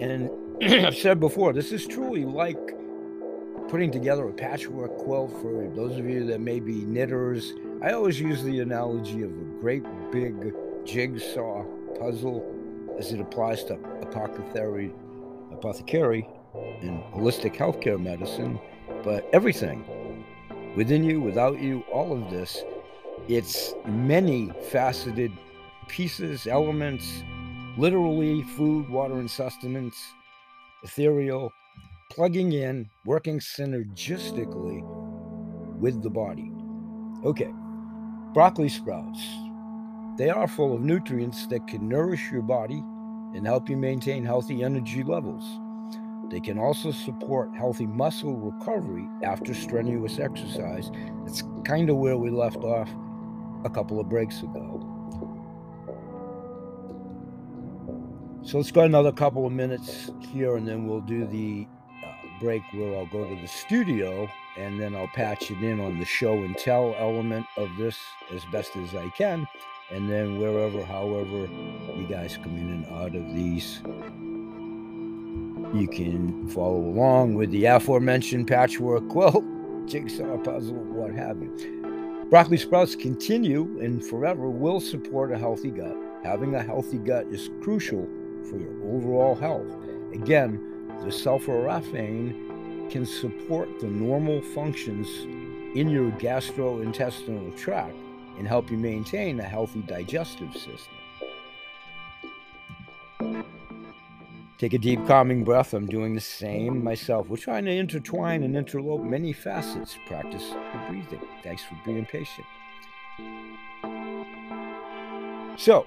And 0.00 0.30
I've 0.86 0.96
said 0.96 1.20
before, 1.20 1.52
this 1.52 1.70
is 1.70 1.86
truly 1.86 2.24
like 2.24 2.76
putting 3.68 3.90
together 3.90 4.28
a 4.28 4.32
patchwork 4.32 4.96
quilt 4.98 5.32
for 5.42 5.68
those 5.74 5.98
of 5.98 6.08
you 6.08 6.24
that 6.26 6.40
may 6.40 6.60
be 6.60 6.84
knitters. 6.84 7.52
I 7.82 7.92
always 7.92 8.20
use 8.20 8.42
the 8.42 8.60
analogy 8.60 9.22
of 9.22 9.30
a 9.30 9.44
great 9.60 9.84
big 10.12 10.54
jigsaw 10.84 11.64
puzzle 11.98 12.44
as 12.98 13.12
it 13.12 13.20
applies 13.20 13.64
to 13.64 13.74
apothecary, 14.00 14.92
apothecary 15.52 16.28
and 16.80 17.02
holistic 17.12 17.56
healthcare 17.56 18.00
medicine. 18.00 18.58
But 19.02 19.28
everything 19.32 19.84
within 20.76 21.02
you, 21.02 21.20
without 21.20 21.60
you, 21.60 21.84
all 21.92 22.12
of 22.12 22.30
this 22.30 22.62
it's 23.28 23.74
many 23.86 24.52
faceted 24.70 25.32
pieces, 25.88 26.46
elements, 26.46 27.24
literally 27.76 28.42
food, 28.42 28.88
water, 28.88 29.18
and 29.18 29.30
sustenance, 29.30 29.96
ethereal, 30.84 31.52
plugging 32.10 32.52
in, 32.52 32.88
working 33.04 33.38
synergistically 33.38 34.82
with 35.78 36.02
the 36.02 36.10
body. 36.10 36.50
Okay, 37.24 37.52
broccoli 38.32 38.68
sprouts. 38.68 39.20
They 40.16 40.30
are 40.30 40.48
full 40.48 40.74
of 40.74 40.80
nutrients 40.80 41.46
that 41.48 41.66
can 41.66 41.88
nourish 41.88 42.30
your 42.30 42.42
body 42.42 42.82
and 43.34 43.46
help 43.46 43.68
you 43.68 43.76
maintain 43.76 44.24
healthy 44.24 44.62
energy 44.62 45.02
levels. 45.02 45.44
They 46.30 46.40
can 46.40 46.58
also 46.58 46.90
support 46.90 47.54
healthy 47.54 47.86
muscle 47.86 48.34
recovery 48.34 49.06
after 49.22 49.54
strenuous 49.54 50.18
exercise. 50.18 50.90
That's 51.24 51.42
kind 51.64 51.90
of 51.90 51.96
where 51.96 52.16
we 52.16 52.30
left 52.30 52.58
off 52.58 52.88
a 53.64 53.70
couple 53.70 54.00
of 54.00 54.08
breaks 54.08 54.40
ago. 54.42 54.92
So 58.42 58.58
let's 58.58 58.70
go 58.70 58.82
another 58.82 59.12
couple 59.12 59.44
of 59.44 59.52
minutes 59.52 60.10
here 60.32 60.56
and 60.56 60.66
then 60.66 60.86
we'll 60.86 61.00
do 61.00 61.26
the 61.26 61.66
break 62.40 62.62
where 62.72 62.96
I'll 62.96 63.06
go 63.06 63.28
to 63.28 63.40
the 63.40 63.48
studio 63.48 64.28
and 64.56 64.80
then 64.80 64.94
I'll 64.94 65.08
patch 65.08 65.50
it 65.50 65.62
in 65.62 65.80
on 65.80 65.98
the 65.98 66.04
show 66.04 66.34
and 66.34 66.56
tell 66.56 66.94
element 66.98 67.46
of 67.56 67.68
this 67.76 67.98
as 68.32 68.44
best 68.46 68.76
as 68.76 68.94
I 68.94 69.08
can. 69.10 69.46
And 69.90 70.10
then 70.10 70.38
wherever, 70.38 70.84
however, 70.84 71.48
you 71.96 72.06
guys 72.08 72.36
come 72.36 72.56
in 72.56 72.70
and 72.70 72.86
out 72.86 73.14
of 73.14 73.34
these 73.34 73.82
you 75.74 75.88
can 75.88 76.48
follow 76.48 76.78
along 76.78 77.34
with 77.34 77.50
the 77.50 77.64
aforementioned 77.64 78.46
patchwork 78.46 79.08
quilt, 79.10 79.44
jigsaw 79.86 80.38
puzzle, 80.38 80.74
what 80.74 81.14
have 81.14 81.40
you. 81.42 82.26
Broccoli 82.30 82.56
sprouts 82.56 82.96
continue 82.96 83.78
and 83.80 84.04
forever 84.04 84.48
will 84.48 84.80
support 84.80 85.32
a 85.32 85.38
healthy 85.38 85.70
gut. 85.70 85.96
Having 86.24 86.54
a 86.54 86.62
healthy 86.62 86.98
gut 86.98 87.26
is 87.28 87.50
crucial 87.60 88.08
for 88.48 88.58
your 88.58 88.72
overall 88.94 89.34
health. 89.34 89.70
Again, 90.12 90.60
the 91.02 91.10
sulforaphane 91.10 92.90
can 92.90 93.06
support 93.06 93.80
the 93.80 93.86
normal 93.86 94.40
functions 94.40 95.08
in 95.76 95.88
your 95.88 96.10
gastrointestinal 96.12 97.56
tract 97.56 97.96
and 98.38 98.46
help 98.46 98.70
you 98.70 98.76
maintain 98.76 99.40
a 99.40 99.42
healthy 99.42 99.82
digestive 99.82 100.52
system. 100.52 100.96
Take 104.58 104.72
a 104.72 104.78
deep, 104.78 105.06
calming 105.06 105.44
breath. 105.44 105.74
I'm 105.74 105.86
doing 105.86 106.14
the 106.14 106.20
same 106.20 106.82
myself. 106.82 107.28
We're 107.28 107.36
trying 107.36 107.66
to 107.66 107.72
intertwine 107.72 108.42
and 108.42 108.54
interlope 108.54 109.04
many 109.04 109.34
facets. 109.34 109.98
Practice 110.06 110.48
the 110.48 110.80
breathing. 110.88 111.20
Thanks 111.42 111.62
for 111.62 111.78
being 111.84 112.06
patient. 112.06 112.46
So, 115.58 115.86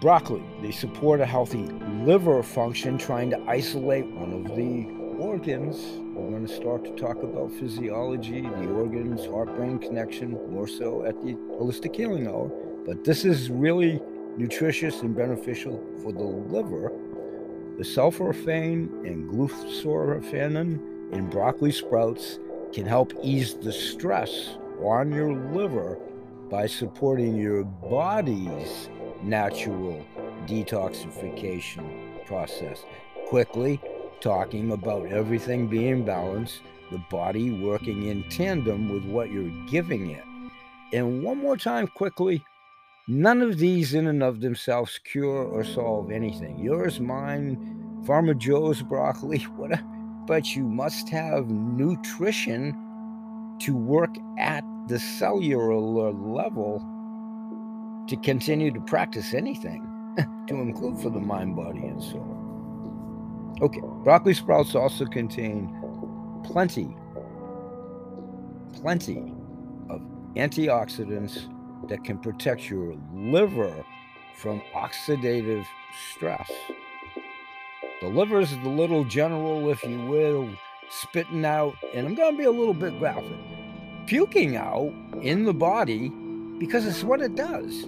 broccoli, 0.00 0.42
they 0.62 0.70
support 0.70 1.20
a 1.20 1.26
healthy 1.26 1.68
liver 2.04 2.42
function, 2.42 2.98
trying 2.98 3.30
to 3.30 3.40
isolate 3.48 4.06
one 4.06 4.32
of 4.32 4.56
the 4.56 4.86
organs. 5.18 5.76
We're 6.14 6.30
going 6.30 6.46
to 6.46 6.54
start 6.54 6.84
to 6.84 6.90
talk 6.92 7.22
about 7.22 7.52
physiology, 7.52 8.42
the 8.42 8.68
organs, 8.68 9.26
heart 9.26 9.54
brain 9.56 9.78
connection, 9.78 10.32
more 10.52 10.68
so 10.68 11.04
at 11.04 11.20
the 11.22 11.34
holistic 11.58 11.96
healing 11.96 12.26
hour. 12.26 12.50
But 12.86 13.04
this 13.04 13.24
is 13.24 13.50
really 13.50 14.02
nutritious 14.36 15.02
and 15.02 15.16
beneficial 15.16 15.82
for 16.02 16.12
the 16.12 16.22
liver 16.22 16.92
the 17.76 17.82
sulforaphane 17.82 19.04
and 19.04 19.28
glucosamine 19.28 20.78
in 21.12 21.28
broccoli 21.28 21.72
sprouts 21.72 22.38
can 22.72 22.86
help 22.86 23.12
ease 23.20 23.54
the 23.54 23.72
stress 23.72 24.58
on 24.80 25.12
your 25.12 25.32
liver 25.52 25.98
by 26.48 26.68
supporting 26.68 27.34
your 27.34 27.64
body's 27.64 28.88
natural 29.24 30.06
detoxification 30.46 32.26
process. 32.26 32.84
Quickly, 33.28 33.80
talking 34.20 34.72
about 34.72 35.06
everything 35.06 35.66
being 35.66 36.04
balanced, 36.04 36.60
the 36.90 36.98
body 37.10 37.50
working 37.50 38.04
in 38.04 38.22
tandem 38.28 38.92
with 38.92 39.04
what 39.04 39.30
you're 39.30 39.66
giving 39.68 40.10
it. 40.10 40.24
And 40.92 41.22
one 41.22 41.38
more 41.38 41.56
time, 41.56 41.86
quickly, 41.88 42.44
None 43.06 43.42
of 43.42 43.58
these, 43.58 43.92
in 43.92 44.06
and 44.06 44.22
of 44.22 44.40
themselves, 44.40 44.98
cure 45.04 45.44
or 45.44 45.62
solve 45.62 46.10
anything. 46.10 46.58
Yours, 46.58 47.00
mine, 47.00 48.02
Farmer 48.06 48.32
Joe's 48.32 48.80
broccoli, 48.80 49.38
whatever. 49.56 49.82
But 50.26 50.56
you 50.56 50.64
must 50.64 51.10
have 51.10 51.48
nutrition 51.48 52.72
to 53.60 53.76
work 53.76 54.14
at 54.38 54.64
the 54.88 54.98
cellular 54.98 56.12
level 56.12 56.78
to 58.08 58.16
continue 58.16 58.70
to 58.70 58.80
practice 58.80 59.34
anything, 59.34 59.86
to 60.48 60.54
include 60.54 61.00
for 61.00 61.10
the 61.10 61.20
mind, 61.20 61.56
body, 61.56 61.86
and 61.86 62.02
soul. 62.02 62.44
Okay, 63.62 63.80
broccoli 64.02 64.34
sprouts 64.34 64.74
also 64.74 65.06
contain 65.06 65.68
plenty, 66.44 66.94
plenty 68.74 69.32
of 69.88 70.00
antioxidants 70.34 71.48
that 71.88 72.04
can 72.04 72.18
protect 72.18 72.68
your 72.68 72.94
liver 73.14 73.84
from 74.34 74.60
oxidative 74.74 75.64
stress. 76.12 76.50
The 78.00 78.08
liver 78.08 78.40
is 78.40 78.50
the 78.50 78.68
little 78.68 79.04
general, 79.04 79.70
if 79.70 79.82
you 79.84 80.04
will, 80.06 80.50
spitting 80.90 81.44
out, 81.44 81.74
and 81.94 82.06
I'm 82.06 82.14
going 82.14 82.32
to 82.32 82.38
be 82.38 82.44
a 82.44 82.50
little 82.50 82.74
bit 82.74 82.98
graphic, 82.98 83.38
puking 84.06 84.56
out 84.56 84.92
in 85.22 85.44
the 85.44 85.54
body 85.54 86.10
because 86.58 86.86
it's 86.86 87.04
what 87.04 87.20
it 87.20 87.34
does. 87.34 87.86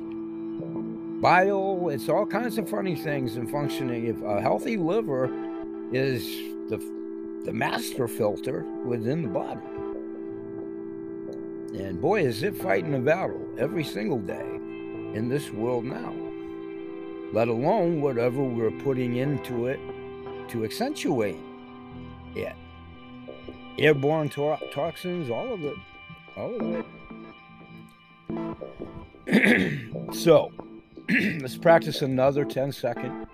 Bile, 1.21 1.89
it's 1.89 2.09
all 2.09 2.27
kinds 2.27 2.59
of 2.59 2.69
funny 2.69 2.95
things 2.95 3.37
and 3.37 3.51
functioning. 3.51 4.07
If 4.07 4.23
a 4.23 4.41
healthy 4.41 4.77
liver 4.77 5.31
is 5.93 6.25
the, 6.69 6.77
the 7.45 7.53
master 7.53 8.07
filter 8.07 8.65
within 8.85 9.23
the 9.23 9.29
body. 9.29 9.61
And 11.83 12.01
boy, 12.01 12.21
is 12.23 12.43
it 12.43 12.57
fighting 12.57 12.95
a 12.95 12.99
battle 12.99 13.41
every 13.59 13.85
single 13.85 14.19
day 14.19 14.47
in 15.15 15.29
this 15.31 15.51
world 15.51 15.85
now, 15.85 16.15
let 17.33 17.49
alone 17.49 18.03
whatever 18.03 18.43
we're 18.43 18.71
putting 18.83 19.17
into 19.17 19.67
it 19.67 19.81
to 20.49 20.65
accentuate 20.65 21.39
it. 22.35 22.55
Airborne 23.79 24.29
to- 24.31 24.59
toxins, 24.73 25.31
all 25.31 25.55
of 25.55 25.65
it. 25.65 25.77
All 26.37 26.55
of 26.61 26.85
it. 29.29 30.15
so, 30.15 30.53
let's 31.41 31.57
practice 31.57 32.03
another 32.03 32.45
10 32.45 32.73
second, 32.73 33.29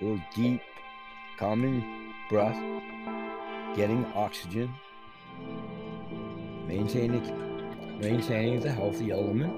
little 0.00 0.22
deep, 0.36 0.60
calming 1.36 2.14
breath, 2.28 2.56
getting 3.74 4.04
oxygen. 4.14 4.72
Maintaining 6.68 7.98
maintaining 7.98 8.60
the 8.60 8.70
healthy 8.70 9.10
element, 9.10 9.52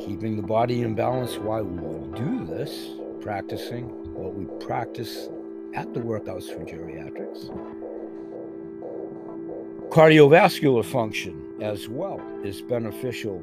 keeping 0.00 0.36
the 0.36 0.42
body 0.42 0.80
in 0.80 0.94
balance 0.94 1.36
while 1.36 1.62
we 1.62 2.18
do 2.18 2.46
this, 2.46 2.88
practicing 3.20 3.84
what 4.14 4.32
we 4.32 4.46
practice 4.64 5.28
at 5.74 5.92
the 5.92 6.00
workouts 6.00 6.48
for 6.50 6.64
geriatrics. 6.64 7.50
Cardiovascular 9.90 10.82
function 10.82 11.49
as 11.62 11.88
well 11.88 12.20
is 12.42 12.62
beneficial. 12.62 13.42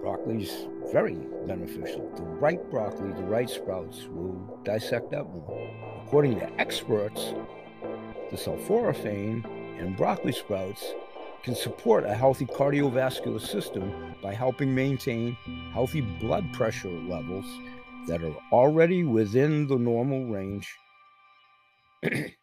Broccoli's 0.00 0.66
very 0.92 1.16
beneficial. 1.46 2.10
The 2.16 2.22
right 2.22 2.70
broccoli, 2.70 3.12
the 3.12 3.22
right 3.22 3.48
sprouts, 3.48 4.06
will 4.06 4.60
dissect 4.64 5.10
that 5.10 5.24
more. 5.24 5.70
According 6.06 6.40
to 6.40 6.60
experts, 6.60 7.32
the 8.30 8.36
sulforaphane 8.36 9.44
in 9.78 9.94
broccoli 9.96 10.32
sprouts 10.32 10.94
can 11.42 11.54
support 11.54 12.04
a 12.04 12.14
healthy 12.14 12.44
cardiovascular 12.44 13.40
system 13.40 14.14
by 14.22 14.34
helping 14.34 14.74
maintain 14.74 15.36
healthy 15.72 16.02
blood 16.02 16.52
pressure 16.52 16.90
levels 16.90 17.46
that 18.06 18.22
are 18.22 18.36
already 18.52 19.04
within 19.04 19.66
the 19.66 19.76
normal 19.76 20.26
range. 20.26 20.68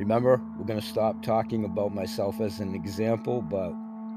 Remember, 0.00 0.40
we're 0.56 0.64
going 0.64 0.80
to 0.80 0.86
stop 0.86 1.22
talking 1.22 1.66
about 1.66 1.94
myself 1.94 2.40
as 2.40 2.60
an 2.60 2.74
example, 2.74 3.42
but 3.42 3.74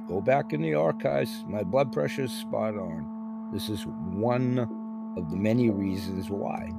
go 0.07 0.21
back 0.21 0.53
in 0.53 0.61
the 0.61 0.73
archives. 0.73 1.43
My 1.45 1.61
blood 1.61 1.91
pressure 1.91 2.23
is 2.23 2.31
spot 2.31 2.75
on. 2.75 3.49
This 3.51 3.67
is 3.67 3.85
one 3.85 4.59
of 5.17 5.29
the 5.29 5.35
many 5.35 5.71
reasons 5.71 6.29
why. 6.29 6.71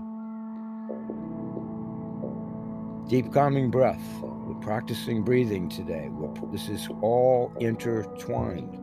Deep 3.06 3.30
calming 3.30 3.70
breath. 3.70 4.02
We're 4.22 4.54
practicing 4.62 5.22
breathing 5.22 5.68
today. 5.68 6.08
We're, 6.10 6.32
this 6.50 6.70
is 6.70 6.88
all 7.02 7.52
intertwined. 7.60 8.80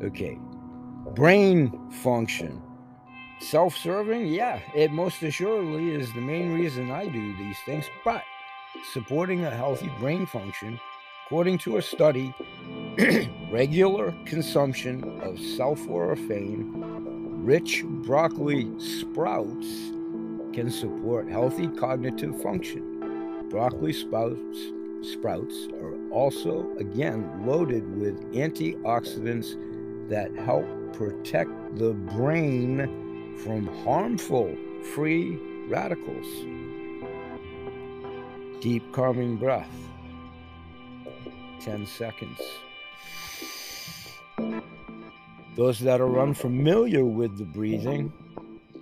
Okay. 0.00 0.38
Brain 1.16 1.90
function. 1.90 2.62
Self 3.40 3.76
serving? 3.76 4.28
Yeah, 4.28 4.60
it 4.76 4.92
most 4.92 5.24
assuredly 5.24 5.90
is 5.90 6.12
the 6.12 6.20
main 6.20 6.54
reason 6.54 6.92
I 6.92 7.08
do 7.08 7.36
these 7.36 7.58
things. 7.66 7.90
But 8.04 8.22
supporting 8.92 9.44
a 9.44 9.50
healthy 9.50 9.90
brain 9.98 10.26
function, 10.26 10.78
according 11.26 11.58
to 11.58 11.78
a 11.78 11.82
study, 11.82 12.34
regular 13.50 14.14
consumption 14.24 15.02
of 15.20 15.36
sulforaphane 15.36 16.94
rich 17.44 17.84
broccoli 17.84 18.70
sprouts 18.80 19.66
can 20.54 20.70
support 20.70 21.28
healthy 21.28 21.68
cognitive 21.68 22.40
function. 22.40 23.48
Broccoli 23.50 23.92
sprouts, 23.92 24.58
sprouts 25.02 25.68
are 25.82 25.94
also, 26.10 26.66
again, 26.78 27.46
loaded 27.46 27.98
with 27.98 28.18
antioxidants 28.32 29.58
that 30.08 30.34
help 30.36 30.66
protect 30.94 31.50
the 31.76 31.92
brain 31.92 33.36
from 33.44 33.66
harmful 33.84 34.56
free 34.94 35.38
radicals. 35.68 36.26
Deep 38.64 38.94
calming 38.94 39.36
breath. 39.36 39.68
10 41.60 41.84
seconds. 41.84 42.40
Those 45.54 45.78
that 45.80 46.00
are 46.00 46.18
unfamiliar 46.18 47.04
with 47.04 47.36
the 47.36 47.44
breathing, 47.44 48.10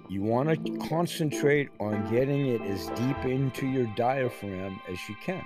you 0.08 0.22
want 0.22 0.50
to 0.50 0.88
concentrate 0.88 1.70
on 1.80 2.08
getting 2.12 2.46
it 2.46 2.60
as 2.60 2.90
deep 2.90 3.24
into 3.24 3.66
your 3.66 3.86
diaphragm 3.96 4.80
as 4.88 5.00
you 5.08 5.16
can. 5.20 5.42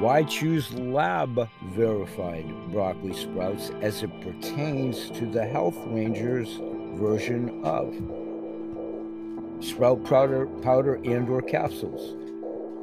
Why 0.00 0.24
choose 0.24 0.72
lab 0.72 1.48
verified 1.66 2.52
broccoli 2.72 3.14
sprouts 3.14 3.70
as 3.80 4.02
it 4.02 4.10
pertains 4.22 5.08
to 5.10 5.26
the 5.26 5.46
Health 5.46 5.78
Rangers 5.86 6.58
version 6.98 7.64
of 7.64 7.94
sprout 9.64 10.02
powder, 10.04 10.46
powder 10.62 10.96
and 11.04 11.28
or 11.28 11.40
capsules? 11.40 12.23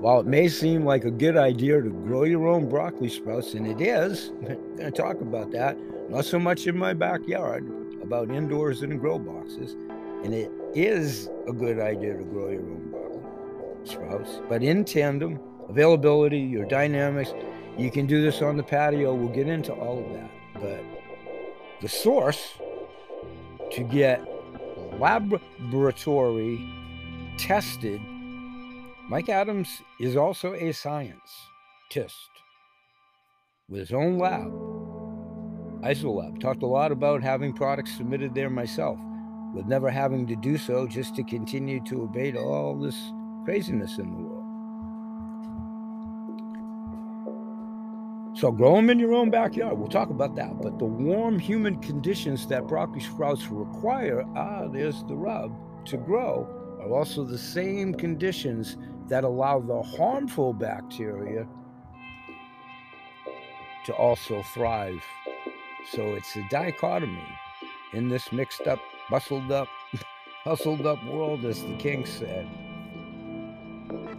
While 0.02 0.22
it 0.22 0.26
may 0.26 0.48
seem 0.48 0.84
like 0.84 1.06
a 1.06 1.12
good 1.12 1.38
idea 1.38 1.80
to 1.80 1.90
grow 1.90 2.24
your 2.24 2.48
own 2.48 2.68
broccoli 2.68 3.08
sprouts, 3.08 3.54
and 3.54 3.68
it 3.68 3.80
is, 3.80 4.32
I'm 4.40 4.76
going 4.76 4.78
to 4.78 4.92
talk 4.92 5.22
about 5.22 5.52
that, 5.52 5.78
not 6.10 6.26
so 6.26 6.40
much 6.40 6.66
in 6.66 6.76
my 6.76 6.96
backyard, 6.96 7.72
about 8.02 8.32
indoors 8.32 8.82
and 8.82 9.00
grow 9.00 9.20
boxes, 9.20 9.74
and 10.24 10.34
it 10.34 10.50
is 10.74 11.30
a 11.48 11.54
good 11.54 11.80
idea 11.80 12.18
to 12.18 12.24
grow 12.24 12.50
your 12.50 12.64
own 12.64 12.90
broccoli 12.90 13.22
sprouts, 13.84 14.42
but 14.50 14.64
in 14.64 14.84
tandem 14.86 15.40
availability, 15.70 16.40
your 16.40 16.66
dynamics. 16.66 17.36
You 17.78 17.92
can 17.92 18.08
do 18.08 18.24
this 18.24 18.42
on 18.42 18.58
the 18.58 18.64
patio. 18.64 19.14
We'll 19.14 19.30
get 19.30 19.48
into 19.48 19.72
all 19.72 20.04
of 20.04 20.14
that. 20.14 20.32
But 20.56 20.84
the 21.80 21.88
source 21.88 22.56
to 23.72 23.84
get 23.84 24.28
laboratory 25.00 26.60
tested, 27.38 28.02
Mike 29.12 29.28
Adams 29.28 29.82
is 30.00 30.16
also 30.16 30.54
a 30.54 30.72
scientist 30.72 32.30
with 33.68 33.82
his 33.82 33.92
own 33.92 34.18
lab, 34.18 34.50
IsoLab. 35.84 36.40
Talked 36.40 36.64
a 36.64 36.66
lot 36.66 36.94
about 36.94 37.22
having 37.22 37.52
products 37.52 37.98
submitted 37.98 38.34
there 38.34 38.50
myself, 38.50 38.98
with 39.54 39.66
never 39.66 39.90
having 39.90 40.26
to 40.28 40.38
do 40.38 40.58
so 40.58 40.88
just 40.88 41.14
to 41.18 41.26
continue 41.26 41.84
to 41.84 42.04
abate 42.04 42.38
all 42.38 42.80
this 42.80 42.96
craziness 43.44 43.98
in 43.98 44.10
the 44.12 44.18
world. 44.18 44.38
So 48.38 48.50
grow 48.50 48.78
them 48.78 48.90
in 48.90 48.98
your 48.98 49.12
own 49.12 49.30
backyard. 49.30 49.78
We'll 49.78 49.90
talk 49.90 50.10
about 50.10 50.38
that. 50.38 50.62
But 50.62 50.80
the 50.80 50.86
warm, 50.86 51.38
humid 51.38 51.82
conditions 51.82 52.48
that 52.48 52.66
broccoli 52.66 53.02
sprouts 53.02 53.48
require, 53.48 54.24
ah, 54.38 54.70
there's 54.70 55.04
the 55.04 55.18
rub, 55.18 55.54
to 55.88 55.98
grow, 55.98 56.61
are 56.82 56.94
also 56.94 57.24
the 57.24 57.38
same 57.38 57.94
conditions 57.94 58.78
that 59.08 59.24
allow 59.24 59.60
the 59.60 59.82
harmful 59.82 60.54
bacteria 60.54 61.48
to 63.86 63.94
also 63.94 64.44
thrive. 64.54 65.02
So 65.92 66.02
it's 66.16 66.36
a 66.36 66.44
dichotomy 66.50 67.28
in 67.94 68.10
this 68.10 68.32
mixed 68.32 68.68
up, 68.68 68.80
bustled 69.10 69.52
up, 69.52 69.68
hustled 70.44 70.86
up 70.86 71.04
world, 71.06 71.46
as 71.46 71.62
the 71.62 71.76
king 71.78 72.06
said. 72.06 72.48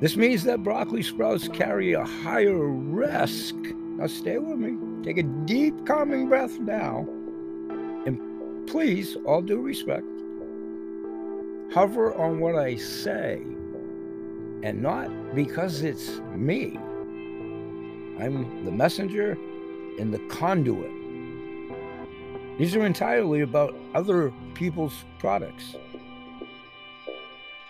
This 0.01 0.16
means 0.16 0.44
that 0.44 0.62
broccoli 0.62 1.03
sprouts 1.03 1.48
carry 1.48 1.92
a 1.92 2.05
higher 2.05 2.68
risk 2.68 3.55
now 4.03 4.09
stay 4.09 4.38
with 4.38 4.59
me. 4.59 5.05
Take 5.05 5.18
a 5.18 5.22
deep, 5.22 5.87
calming 5.87 6.29
breath 6.29 6.59
now. 6.59 7.07
And 8.07 8.66
please, 8.66 9.16
all 9.27 9.42
due 9.42 9.61
respect, 9.61 10.05
hover 11.72 12.14
on 12.14 12.38
what 12.38 12.54
I 12.54 12.76
say 12.76 13.40
and 14.62 14.82
not 14.82 15.08
because 15.35 15.82
it's 15.82 16.20
me. 16.37 16.76
I'm 18.20 18.64
the 18.64 18.70
messenger 18.70 19.38
and 19.98 20.12
the 20.12 20.18
conduit. 20.28 20.90
These 22.58 22.76
are 22.76 22.85
entirely 22.85 23.40
about 23.40 23.74
other 23.94 24.32
people's 24.52 25.04
products 25.18 25.76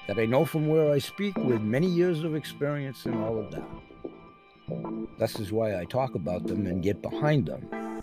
that 0.09 0.19
I 0.19 0.27
know 0.27 0.45
from 0.45 0.67
where 0.67 0.91
I 0.91 0.99
speak 0.99 1.37
with 1.37 1.63
many 1.63 1.87
years 1.87 2.25
of 2.25 2.35
experience 2.35 3.07
and 3.07 3.15
all 3.23 3.39
of 3.39 3.53
that. 3.53 3.69
This 5.19 5.39
is 5.39 5.53
why 5.53 5.79
I 5.79 5.85
talk 5.85 6.17
about 6.17 6.49
them 6.49 6.67
and 6.67 6.83
get 6.83 7.01
behind 7.03 7.47
them. 7.47 8.03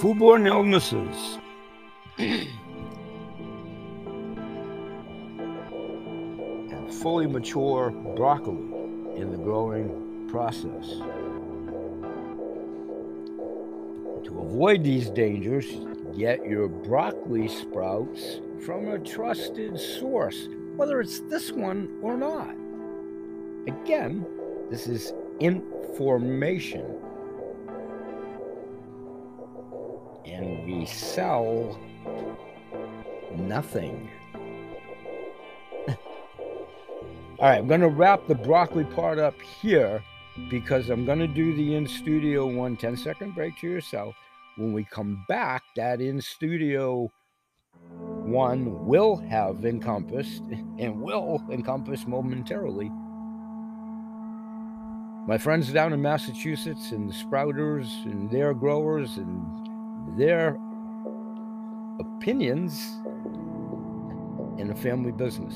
Foodborne 0.00 0.48
illnesses. 0.48 1.38
and 6.70 6.94
fully 6.94 7.26
mature 7.26 7.90
broccoli 8.16 8.58
in 9.16 9.30
the 9.30 9.38
growing 9.38 10.26
process. 10.28 10.88
To 14.24 14.40
avoid 14.40 14.84
these 14.84 15.08
dangers, 15.10 15.66
get 16.16 16.44
your 16.46 16.68
broccoli 16.68 17.48
sprouts 17.48 18.40
from 18.64 18.88
a 18.88 18.98
trusted 18.98 19.78
source 19.78 20.48
whether 20.80 20.98
it's 21.02 21.20
this 21.20 21.52
one 21.52 21.98
or 22.00 22.16
not. 22.16 22.54
Again, 23.66 24.24
this 24.70 24.86
is 24.86 25.12
information. 25.40 26.96
And 30.24 30.64
we 30.64 30.86
sell 30.86 31.78
nothing. 33.48 34.08
All 35.88 37.48
right, 37.48 37.58
I'm 37.58 37.66
going 37.66 37.80
to 37.80 37.88
wrap 37.88 38.26
the 38.26 38.34
broccoli 38.34 38.84
part 38.84 39.18
up 39.18 39.40
here 39.40 40.02
because 40.50 40.90
I'm 40.90 41.06
going 41.06 41.18
to 41.20 41.26
do 41.26 41.54
the 41.56 41.74
in 41.74 41.86
studio 41.86 42.46
one 42.46 42.76
10 42.76 42.96
second 42.96 43.34
break 43.34 43.58
to 43.60 43.68
yourself. 43.68 44.14
When 44.56 44.72
we 44.72 44.84
come 44.84 45.24
back, 45.28 45.62
that 45.76 46.00
in 46.00 46.20
studio 46.20 47.10
one 48.30 48.86
will 48.86 49.16
have 49.16 49.64
encompassed 49.64 50.42
and 50.78 51.00
will 51.00 51.42
encompass 51.50 52.06
momentarily. 52.06 52.90
My 55.26 55.38
friends 55.38 55.72
down 55.72 55.92
in 55.92 56.02
Massachusetts 56.02 56.92
and 56.92 57.08
the 57.08 57.14
sprouters 57.14 57.86
and 58.04 58.30
their 58.30 58.52
growers 58.52 59.16
and 59.16 60.18
their 60.18 60.58
opinions 62.00 62.80
in 64.58 64.70
a 64.70 64.74
family 64.74 65.12
business 65.12 65.54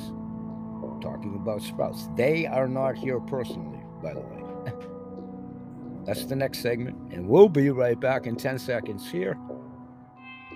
talking 1.00 1.34
about 1.40 1.62
sprouts. 1.62 2.08
They 2.16 2.46
are 2.46 2.68
not 2.68 2.96
here 2.96 3.20
personally, 3.20 3.80
by 4.02 4.14
the 4.14 4.20
way. 4.20 4.72
That's 6.06 6.26
the 6.26 6.36
next 6.36 6.60
segment, 6.60 6.96
and 7.12 7.26
we'll 7.26 7.48
be 7.48 7.70
right 7.70 7.98
back 7.98 8.26
in 8.26 8.36
10 8.36 8.58
seconds 8.58 9.10
here 9.10 9.38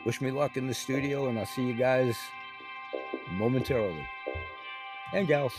Wish 0.08 0.20
me 0.22 0.30
luck 0.30 0.56
in 0.56 0.66
the 0.66 0.72
studio, 0.72 1.28
and 1.28 1.38
I'll 1.38 1.44
see 1.44 1.66
you 1.66 1.74
guys 1.74 2.16
momentarily. 3.32 4.08
And 5.12 5.28
gals. 5.28 5.52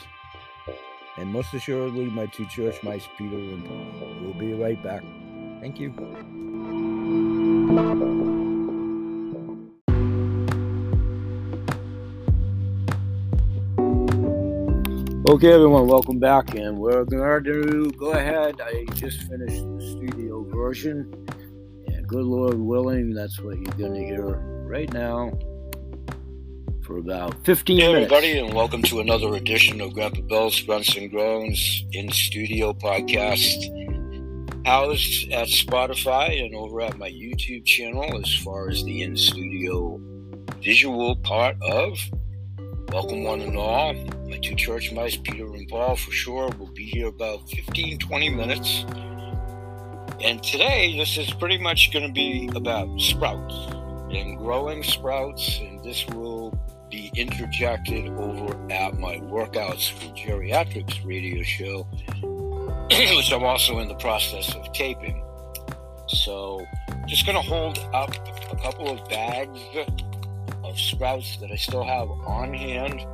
And 1.17 1.31
most 1.31 1.53
assuredly, 1.53 2.05
my 2.05 2.25
two 2.25 2.47
church 2.47 2.81
mice, 2.81 3.07
Peter 3.15 3.35
and 3.35 3.63
Paul. 3.63 3.85
We'll 4.21 4.33
be 4.33 4.53
right 4.53 4.81
back. 4.81 5.03
Thank 5.59 5.79
you. 5.79 5.93
Okay, 15.29 15.53
everyone, 15.53 15.85
welcome 15.85 16.17
back, 16.17 16.55
and 16.55 16.79
we're 16.79 17.05
going 17.05 17.43
to 17.43 17.91
go 17.99 18.13
ahead. 18.13 18.59
I 18.59 18.83
just 18.95 19.21
finished 19.27 19.61
the 19.63 19.95
studio 19.95 20.43
version 20.45 21.27
and 21.85 22.07
good 22.07 22.25
Lord 22.25 22.55
willing, 22.55 23.13
that's 23.13 23.39
what 23.39 23.55
you're 23.59 23.75
going 23.75 23.93
to 23.93 24.03
hear 24.03 24.25
right 24.65 24.91
now 24.91 25.31
for 26.81 26.97
about 26.97 27.45
15 27.45 27.77
hey 27.77 27.85
minutes. 27.85 28.11
everybody, 28.11 28.39
and 28.39 28.55
welcome 28.55 28.81
to 28.81 29.01
another 29.01 29.35
edition 29.35 29.79
of 29.81 29.93
Grandpa 29.93 30.21
Bill's 30.21 30.59
Grunts 30.61 30.97
and 30.97 31.11
Groans 31.11 31.85
in 31.91 32.11
Studio 32.11 32.73
podcast. 32.73 33.67
Housed 34.65 35.31
at 35.31 35.47
Spotify 35.49 36.43
and 36.43 36.55
over 36.55 36.81
at 36.81 36.97
my 36.97 37.11
YouTube 37.11 37.65
channel 37.65 38.19
as 38.19 38.33
far 38.37 38.67
as 38.67 38.83
the 38.83 39.03
in 39.03 39.15
studio 39.15 40.01
visual 40.59 41.15
part 41.17 41.55
of. 41.61 41.99
Welcome, 42.91 43.25
one 43.25 43.41
and 43.41 43.55
all. 43.55 43.93
My 44.29 44.37
two 44.37 44.55
church 44.55 44.91
mice, 44.91 45.17
Peter 45.17 45.45
and 45.45 45.67
Paul, 45.67 45.95
for 45.95 46.11
sure, 46.11 46.49
will 46.57 46.71
be 46.73 46.85
here 46.85 47.07
about 47.07 47.49
15 47.49 47.97
20 47.97 48.29
minutes 48.29 48.85
and 50.21 50.43
today, 50.43 50.97
this 50.97 51.17
is 51.17 51.31
pretty 51.31 51.57
much 51.57 51.93
going 51.93 52.05
to 52.05 52.11
be 52.11 52.49
about 52.53 52.99
sprouts 52.99 53.55
and 54.11 54.37
growing 54.37 54.83
sprouts. 54.83 55.59
And 55.59 55.81
this 55.81 56.05
will 56.07 56.59
be 56.91 57.09
interjected 57.15 58.07
over 58.09 58.53
at 58.69 58.99
my 58.99 59.15
Workouts 59.15 59.89
for 59.93 60.13
Geriatrics 60.13 61.05
radio 61.05 61.41
show, 61.43 61.83
which 63.15 63.31
I'm 63.31 63.43
also 63.45 63.79
in 63.79 63.87
the 63.87 63.95
process 63.95 64.53
of 64.55 64.73
taping. 64.73 65.23
So, 66.07 66.65
just 67.07 67.25
going 67.25 67.41
to 67.41 67.47
hold 67.47 67.79
up 67.93 68.09
a 68.51 68.57
couple 68.57 68.89
of 68.89 69.07
bags 69.07 69.59
of 70.65 70.77
sprouts 70.77 71.37
that 71.37 71.49
I 71.49 71.55
still 71.55 71.83
have 71.83 72.09
on 72.09 72.53
hand. 72.53 73.05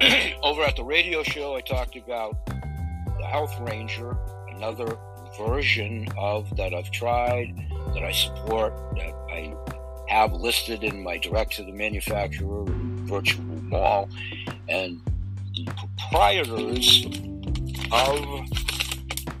over 0.44 0.62
at 0.62 0.76
the 0.76 0.84
radio 0.84 1.24
show, 1.24 1.56
I 1.56 1.60
talked 1.60 1.96
about 1.96 2.46
the 2.46 3.26
Health 3.26 3.58
Ranger, 3.60 4.16
another 4.48 4.96
version 5.36 6.06
of 6.16 6.56
that 6.56 6.72
I've 6.72 6.90
tried, 6.92 7.56
that 7.94 8.04
I 8.04 8.12
support, 8.12 8.74
that 8.94 9.12
I 9.28 9.54
have 10.06 10.34
listed 10.34 10.84
in 10.84 11.02
my 11.02 11.18
direct 11.18 11.56
to 11.56 11.64
the 11.64 11.72
manufacturer 11.72 12.64
virtual 12.68 13.44
mall. 13.44 14.08
And 14.68 15.00
the 15.56 15.64
proprietors 15.72 17.04
of 17.90 18.24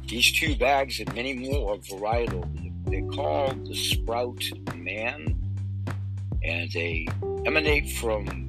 these 0.08 0.32
two 0.32 0.56
bags 0.56 0.98
and 0.98 1.14
many 1.14 1.34
more 1.34 1.78
varietal, 1.78 2.44
they're 2.86 3.08
called 3.12 3.64
the 3.64 3.76
Sprout 3.76 4.42
Man. 4.74 5.36
And 6.42 6.72
they 6.72 7.06
emanate 7.46 7.92
from 7.92 8.47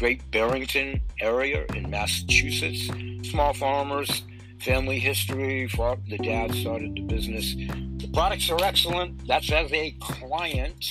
Great 0.00 0.30
Barrington 0.30 0.98
area 1.20 1.66
in 1.74 1.90
Massachusetts. 1.90 2.88
Small 3.28 3.52
farmers, 3.52 4.22
family 4.58 4.98
history. 4.98 5.66
The 5.66 6.18
dad 6.22 6.54
started 6.54 6.94
the 6.94 7.02
business 7.02 7.54
The 7.98 8.08
products 8.10 8.48
are 8.48 8.64
excellent. 8.64 9.28
That's 9.28 9.52
as 9.52 9.70
a 9.74 9.90
client. 10.00 10.86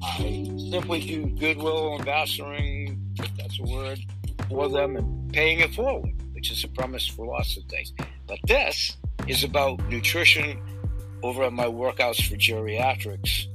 I 0.00 0.48
simply 0.70 1.00
do 1.00 1.26
goodwill 1.26 1.98
ambassadoring, 1.98 3.00
if 3.18 3.36
that's 3.36 3.58
a 3.58 3.64
word, 3.64 3.98
for 4.48 4.68
them 4.68 4.94
and 4.94 5.32
paying 5.32 5.58
it 5.58 5.74
forward, 5.74 6.14
which 6.32 6.52
is 6.52 6.62
a 6.62 6.68
promise 6.68 7.08
for 7.08 7.26
lots 7.26 7.56
of 7.56 7.64
things. 7.64 7.92
But 8.28 8.38
this 8.44 8.96
is 9.26 9.42
about 9.42 9.84
nutrition 9.88 10.56
over 11.24 11.42
at 11.42 11.52
my 11.52 11.66
workouts 11.66 12.24
for 12.28 12.36
geriatrics 12.36 13.48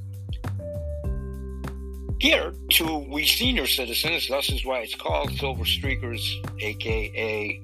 geared 2.19 2.57
to 2.71 2.97
we 3.09 3.25
senior 3.25 3.67
citizens. 3.67 4.27
Thus 4.27 4.49
is 4.49 4.65
why 4.65 4.79
it's 4.79 4.95
called 4.95 5.31
Silver 5.33 5.63
Streakers, 5.63 6.23
aka 6.61 7.61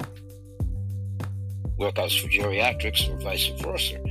Workouts 1.80 2.20
for 2.22 2.28
Geriatrics, 2.28 3.10
or 3.10 3.20
vice 3.20 3.48
versa 3.62 4.02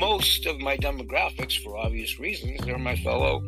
most 0.00 0.46
of 0.46 0.58
my 0.60 0.78
demographics, 0.78 1.62
for 1.62 1.76
obvious 1.76 2.18
reasons, 2.18 2.58
they're 2.64 2.78
my 2.78 2.96
fellow 2.96 3.46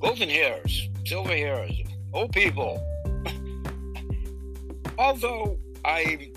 golden 0.00 0.28
hairs, 0.28 0.88
silver 1.04 1.34
hairs, 1.34 1.70
old 2.12 2.32
people. 2.32 2.84
Although 4.98 5.58
I'm 5.84 6.32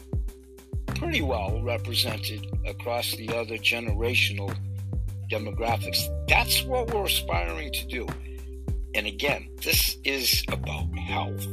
pretty 0.85 1.23
well 1.23 1.59
represented 1.63 2.45
across 2.67 3.15
the 3.15 3.29
other 3.35 3.57
generational 3.57 4.55
demographics, 5.31 6.07
that's 6.27 6.63
what 6.63 6.93
we're 6.93 7.05
aspiring 7.05 7.71
to 7.73 7.87
do. 7.87 8.07
And 8.99 9.07
again, 9.07 9.47
this 9.63 9.95
is 10.03 10.43
about 10.49 10.93
health. 10.97 11.47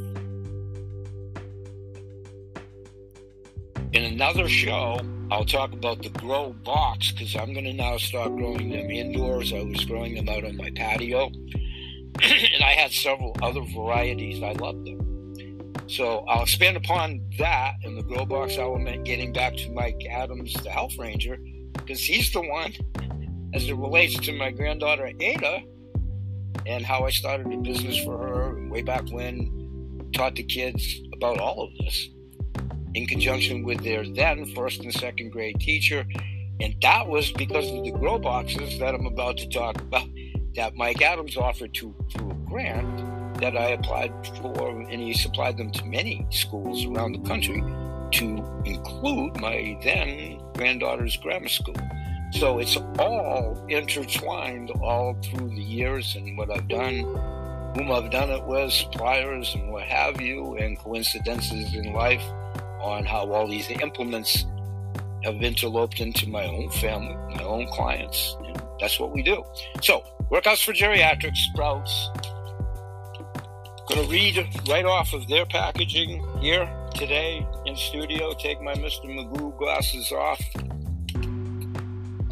In 3.93 4.03
another 4.03 4.49
show, 4.49 4.99
I'll 5.31 5.45
talk 5.45 5.73
about 5.73 6.03
the 6.03 6.09
grow 6.09 6.55
box 6.65 7.13
because 7.13 7.37
I'm 7.37 7.53
going 7.53 7.67
to 7.67 7.73
now 7.73 7.99
start 7.99 8.35
growing 8.35 8.71
them 8.71 8.91
indoors. 8.91 9.53
I 9.53 9.63
was 9.63 9.85
growing 9.85 10.17
them 10.17 10.29
out 10.29 10.45
on 10.45 10.57
my 10.57 10.73
patio, 10.75 11.27
and 12.21 12.65
I 12.65 12.73
had 12.73 12.91
several 12.91 13.37
other 13.41 13.63
varieties. 13.73 14.43
I 14.43 14.51
loved 14.51 14.85
them. 14.85 15.73
So 15.87 16.25
I'll 16.27 16.43
expand 16.43 16.77
upon 16.77 17.21
that 17.39 17.75
in 17.85 17.95
the 17.95 18.03
grow 18.03 18.27
box 18.27 18.59
element, 18.59 19.05
getting 19.05 19.33
back 19.33 19.55
to 19.59 19.71
Mike 19.71 20.05
Adams, 20.11 20.53
the 20.65 20.71
health 20.71 20.99
ranger, 20.99 21.39
because 21.75 22.01
he's 22.01 22.33
the 22.33 22.41
one, 22.41 22.73
as 23.55 23.69
it 23.69 23.77
relates 23.77 24.19
to 24.19 24.33
my 24.33 24.51
granddaughter 24.51 25.13
Ada, 25.21 25.63
and 26.67 26.85
how 26.85 27.05
I 27.05 27.11
started 27.11 27.53
a 27.53 27.57
business 27.59 27.97
for 27.99 28.19
her 28.19 28.69
way 28.69 28.83
back 28.83 29.09
when, 29.11 30.11
taught 30.13 30.35
the 30.35 30.43
kids 30.43 31.01
about 31.13 31.39
all 31.39 31.63
of 31.63 31.71
this 31.79 32.09
in 32.95 33.07
conjunction 33.07 33.63
with 33.63 33.83
their 33.85 34.05
then 34.07 34.47
first 34.55 34.81
and 34.81 34.93
second 34.93 35.31
grade 35.31 35.61
teacher. 35.61 36.05
And 36.61 36.75
that 36.81 37.07
was 37.07 37.31
because 37.33 37.71
of 37.71 37.85
the 37.85 37.91
grow 37.91 38.19
boxes 38.19 38.79
that 38.79 38.95
I'm 38.95 39.07
about 39.07 39.37
to 39.39 39.49
talk 39.49 39.81
about 39.81 40.09
that 40.55 40.75
Mike 40.75 41.03
Adams 41.03 41.37
offered 41.37 41.75
to 41.75 41.95
through 42.11 42.31
a 42.31 42.35
grant 42.49 43.41
that 43.41 43.57
I 43.57 43.71
applied 43.73 44.13
for, 44.39 44.71
and 44.71 45.01
he 45.01 45.13
supplied 45.13 45.59
them 45.59 45.71
to 45.73 45.85
many 45.85 46.27
schools 46.31 46.87
around 46.87 47.13
the 47.13 47.29
country 47.29 47.63
to 48.13 48.63
include 48.65 49.39
my 49.39 49.79
then 49.85 50.41
granddaughter's 50.55 51.17
grammar 51.19 51.49
school. 51.49 51.77
So 52.33 52.59
it's 52.59 52.77
all 52.99 53.65
intertwined 53.69 54.71
all 54.83 55.15
through 55.23 55.49
the 55.51 55.63
years 55.63 56.17
and 56.17 56.37
what 56.37 56.51
I've 56.51 56.69
done, 56.69 57.01
whom 57.77 57.93
I've 57.93 58.11
done 58.11 58.31
it 58.31 58.45
with, 58.45 58.73
suppliers 58.73 59.55
and 59.55 59.71
what 59.71 59.85
have 59.85 60.21
you, 60.21 60.57
and 60.57 60.79
coincidences 60.79 61.75
in 61.75 61.93
life 61.93 62.23
on 62.81 63.05
how 63.05 63.31
all 63.33 63.49
these 63.49 63.71
implements 63.71 64.45
have 65.23 65.43
interloped 65.43 66.01
into 66.01 66.29
my 66.29 66.45
own 66.45 66.71
family, 66.71 67.17
my 67.35 67.43
own 67.43 67.67
clients. 67.69 68.37
And 68.45 68.61
that's 68.81 69.01
what 69.01 69.13
we 69.13 69.23
do. 69.23 69.43
So, 69.83 70.05
workouts 70.31 70.65
for 70.65 70.73
geriatrics, 70.73 71.37
Sprouts. 71.37 72.11
Going 73.89 74.05
to 74.05 74.11
read 74.11 74.49
right 74.69 74.85
off 74.85 75.13
of 75.13 75.29
their 75.29 75.47
packaging 75.47 76.25
here 76.41 76.69
today 76.95 77.47
in 77.67 77.77
studio. 77.77 78.35
Take 78.35 78.61
my 78.61 78.75
Mr. 78.75 79.05
Magoo 79.07 79.57
glasses 79.57 80.11
off. 80.13 80.41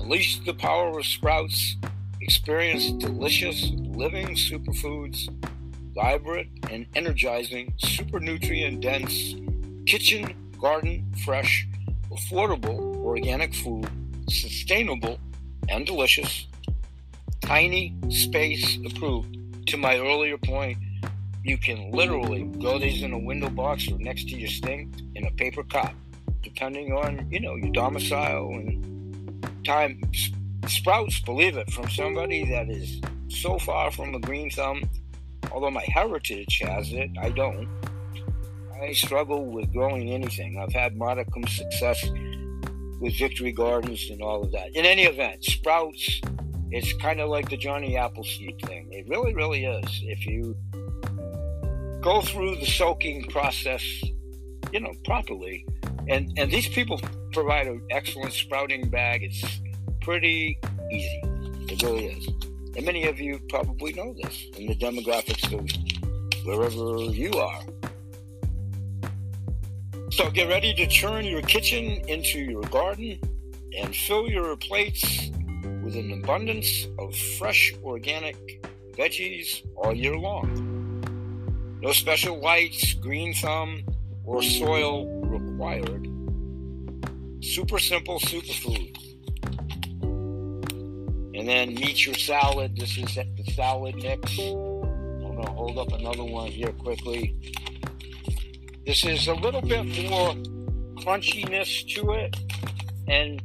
Unleash 0.04 0.38
the 0.40 0.52
power 0.52 0.98
of 0.98 1.06
Sprouts. 1.06 1.76
Experience 2.20 2.92
delicious 2.92 3.70
living 3.74 4.34
superfoods, 4.34 5.30
vibrant 5.94 6.46
and 6.70 6.84
energizing, 6.94 7.72
super 7.78 8.20
nutrient 8.20 8.82
dense 8.82 9.34
kitchen 9.86 10.52
garden 10.60 11.10
fresh, 11.24 11.66
affordable 12.10 12.96
organic 12.98 13.54
food, 13.54 13.88
sustainable 14.28 15.18
and 15.70 15.86
delicious, 15.86 16.48
tiny 17.40 17.96
space 18.10 18.78
approved. 18.84 19.34
To 19.68 19.78
my 19.78 19.96
earlier 19.96 20.36
point, 20.36 20.76
you 21.44 21.56
can 21.56 21.92
literally 21.92 22.42
grow 22.58 22.78
these 22.78 23.02
in 23.02 23.14
a 23.14 23.18
window 23.18 23.48
box 23.48 23.90
or 23.90 23.98
next 23.98 24.28
to 24.28 24.36
your 24.36 24.50
sink 24.50 24.94
in 25.14 25.26
a 25.26 25.30
paper 25.30 25.64
cup, 25.64 25.94
depending 26.42 26.92
on 26.92 27.26
you 27.30 27.40
know 27.40 27.56
your 27.56 27.72
domicile 27.72 28.50
and 28.50 28.93
time. 29.64 30.00
Sprouts, 30.66 31.20
believe 31.20 31.56
it, 31.56 31.70
from 31.70 31.88
somebody 31.90 32.48
that 32.50 32.70
is 32.70 33.00
so 33.28 33.58
far 33.58 33.90
from 33.90 34.14
a 34.14 34.20
green 34.20 34.50
thumb. 34.50 34.82
Although 35.52 35.70
my 35.70 35.84
heritage 35.88 36.60
has 36.62 36.92
it, 36.92 37.10
I 37.20 37.30
don't. 37.30 37.68
I 38.82 38.92
struggle 38.92 39.46
with 39.46 39.72
growing 39.72 40.10
anything. 40.10 40.58
I've 40.58 40.72
had 40.72 40.96
modicum 40.96 41.46
success 41.46 42.04
with 43.00 43.16
Victory 43.18 43.52
Gardens 43.52 44.10
and 44.10 44.22
all 44.22 44.42
of 44.42 44.52
that. 44.52 44.74
In 44.74 44.84
any 44.84 45.04
event, 45.04 45.44
sprouts, 45.44 46.20
it's 46.70 46.92
kind 46.94 47.20
of 47.20 47.28
like 47.28 47.48
the 47.50 47.56
Johnny 47.56 47.96
Appleseed 47.96 48.60
thing. 48.62 48.88
It 48.90 49.06
really, 49.08 49.34
really 49.34 49.64
is. 49.64 50.02
If 50.04 50.26
you 50.26 50.56
go 52.00 52.20
through 52.20 52.56
the 52.56 52.66
soaking 52.66 53.24
process, 53.24 53.84
you 54.72 54.80
know, 54.80 54.92
properly, 55.04 55.66
and 56.08 56.32
and 56.38 56.50
these 56.50 56.68
people 56.68 57.00
provide 57.32 57.66
an 57.66 57.82
excellent 57.90 58.32
sprouting 58.32 58.88
bag. 58.88 59.22
It's 59.22 59.44
pretty 60.00 60.58
easy. 60.90 61.20
It 61.68 61.82
really 61.82 62.06
is. 62.06 62.26
And 62.76 62.84
many 62.84 63.06
of 63.06 63.20
you 63.20 63.40
probably 63.48 63.92
know 63.92 64.14
this 64.22 64.44
in 64.58 64.66
the 64.66 64.74
demographics 64.74 65.52
of 65.52 65.64
wherever 66.44 67.12
you 67.12 67.32
are. 67.32 67.60
So 70.10 70.30
get 70.30 70.48
ready 70.48 70.74
to 70.74 70.86
turn 70.86 71.24
your 71.24 71.42
kitchen 71.42 72.02
into 72.08 72.38
your 72.38 72.62
garden 72.62 73.18
and 73.76 73.94
fill 73.94 74.28
your 74.28 74.56
plates 74.56 75.30
with 75.82 75.96
an 75.96 76.12
abundance 76.12 76.86
of 76.98 77.16
fresh 77.38 77.74
organic 77.82 78.36
veggies 78.92 79.66
all 79.76 79.92
year 79.92 80.16
long. 80.16 81.80
No 81.82 81.92
special 81.92 82.40
lights, 82.40 82.94
green 82.94 83.34
thumb, 83.34 83.84
or 84.24 84.42
soil 84.42 85.23
required. 85.38 86.08
Super 87.42 87.78
simple 87.78 88.18
superfood. 88.20 88.96
And 91.36 91.48
then 91.48 91.74
meet 91.74 92.06
your 92.06 92.14
salad. 92.14 92.76
This 92.76 92.96
is 92.96 93.14
the 93.14 93.52
salad 93.52 93.96
mix. 93.96 94.38
I'm 94.38 95.20
going 95.20 95.42
to 95.42 95.50
hold 95.50 95.78
up 95.78 95.92
another 95.92 96.24
one 96.24 96.48
here 96.48 96.72
quickly. 96.72 97.36
This 98.86 99.04
is 99.04 99.28
a 99.28 99.34
little 99.34 99.62
bit 99.62 99.84
more 100.08 100.34
crunchiness 101.02 101.92
to 101.94 102.12
it. 102.12 102.36
And 103.08 103.42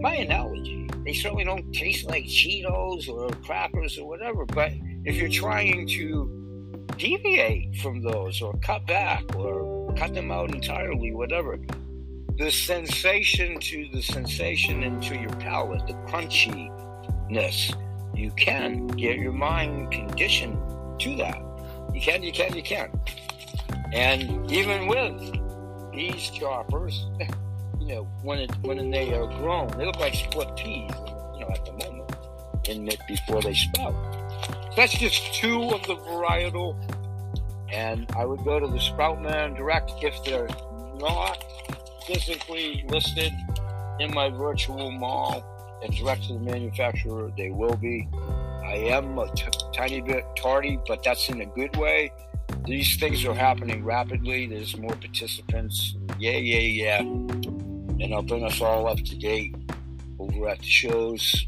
my 0.00 0.14
analogy, 0.16 0.88
they 1.04 1.12
certainly 1.12 1.44
don't 1.44 1.72
taste 1.72 2.06
like 2.06 2.24
Cheetos 2.24 3.08
or 3.08 3.30
crackers 3.44 3.98
or 3.98 4.08
whatever. 4.08 4.46
But 4.46 4.72
if 5.04 5.16
you're 5.16 5.28
trying 5.28 5.86
to 5.88 6.86
deviate 6.96 7.76
from 7.76 8.02
those 8.02 8.42
or 8.42 8.54
cut 8.62 8.86
back 8.86 9.24
or 9.36 9.79
cut 9.92 10.14
them 10.14 10.30
out 10.30 10.54
entirely, 10.54 11.12
whatever. 11.12 11.58
The 12.38 12.50
sensation 12.50 13.58
to 13.60 13.88
the 13.92 14.02
sensation 14.02 14.82
into 14.82 15.14
your 15.16 15.30
palate, 15.36 15.86
the 15.86 15.94
crunchiness, 16.08 17.76
you 18.14 18.30
can 18.32 18.86
get 18.88 19.18
your 19.18 19.32
mind 19.32 19.92
conditioned 19.92 20.58
to 21.00 21.16
that. 21.16 21.42
You 21.94 22.00
can, 22.00 22.22
you 22.22 22.32
can, 22.32 22.54
you 22.54 22.62
can. 22.62 22.90
And 23.92 24.50
even 24.50 24.86
with 24.86 25.20
these 25.92 26.30
choppers, 26.30 27.06
you 27.80 27.94
know, 27.94 28.04
when 28.22 28.38
it 28.38 28.50
when 28.62 28.90
they 28.90 29.12
are 29.14 29.26
grown, 29.26 29.68
they 29.76 29.86
look 29.86 29.98
like 29.98 30.14
split 30.14 30.54
peas, 30.56 30.90
you 31.34 31.40
know, 31.40 31.50
at 31.52 31.64
the 31.64 31.72
moment, 31.72 32.12
in 32.68 32.88
it 32.88 33.00
before 33.08 33.42
they 33.42 33.54
sprout. 33.54 33.94
That's 34.76 34.92
just 34.92 35.34
two 35.34 35.70
of 35.70 35.82
the 35.86 35.96
varietal. 35.96 36.76
And 37.72 38.10
I 38.16 38.24
would 38.24 38.44
go 38.44 38.58
to 38.58 38.66
the 38.66 38.78
Sproutman 38.78 39.56
Direct 39.56 39.92
if 40.02 40.22
they're 40.24 40.48
not 40.98 41.42
physically 42.06 42.84
listed 42.88 43.32
in 44.00 44.12
my 44.12 44.28
virtual 44.28 44.90
mall 44.90 45.44
and 45.82 45.94
direct 45.94 46.24
to 46.24 46.34
the 46.34 46.40
manufacturer. 46.40 47.30
They 47.36 47.50
will 47.50 47.76
be. 47.76 48.08
I 48.64 48.74
am 48.74 49.18
a 49.18 49.32
t- 49.34 49.46
tiny 49.72 50.00
bit 50.00 50.24
tardy, 50.36 50.78
but 50.86 51.02
that's 51.02 51.28
in 51.28 51.40
a 51.40 51.46
good 51.46 51.76
way. 51.76 52.12
These 52.66 52.96
things 52.96 53.24
are 53.24 53.34
happening 53.34 53.84
rapidly. 53.84 54.46
There's 54.46 54.76
more 54.76 54.94
participants. 54.94 55.96
Yeah, 56.18 56.32
yeah, 56.32 56.58
yeah. 56.58 57.00
And 57.00 58.14
I'll 58.14 58.22
bring 58.22 58.44
us 58.44 58.60
all 58.60 58.86
up 58.86 58.98
to 58.98 59.16
date 59.16 59.54
over 60.18 60.48
at 60.48 60.58
the 60.58 60.66
shows. 60.66 61.46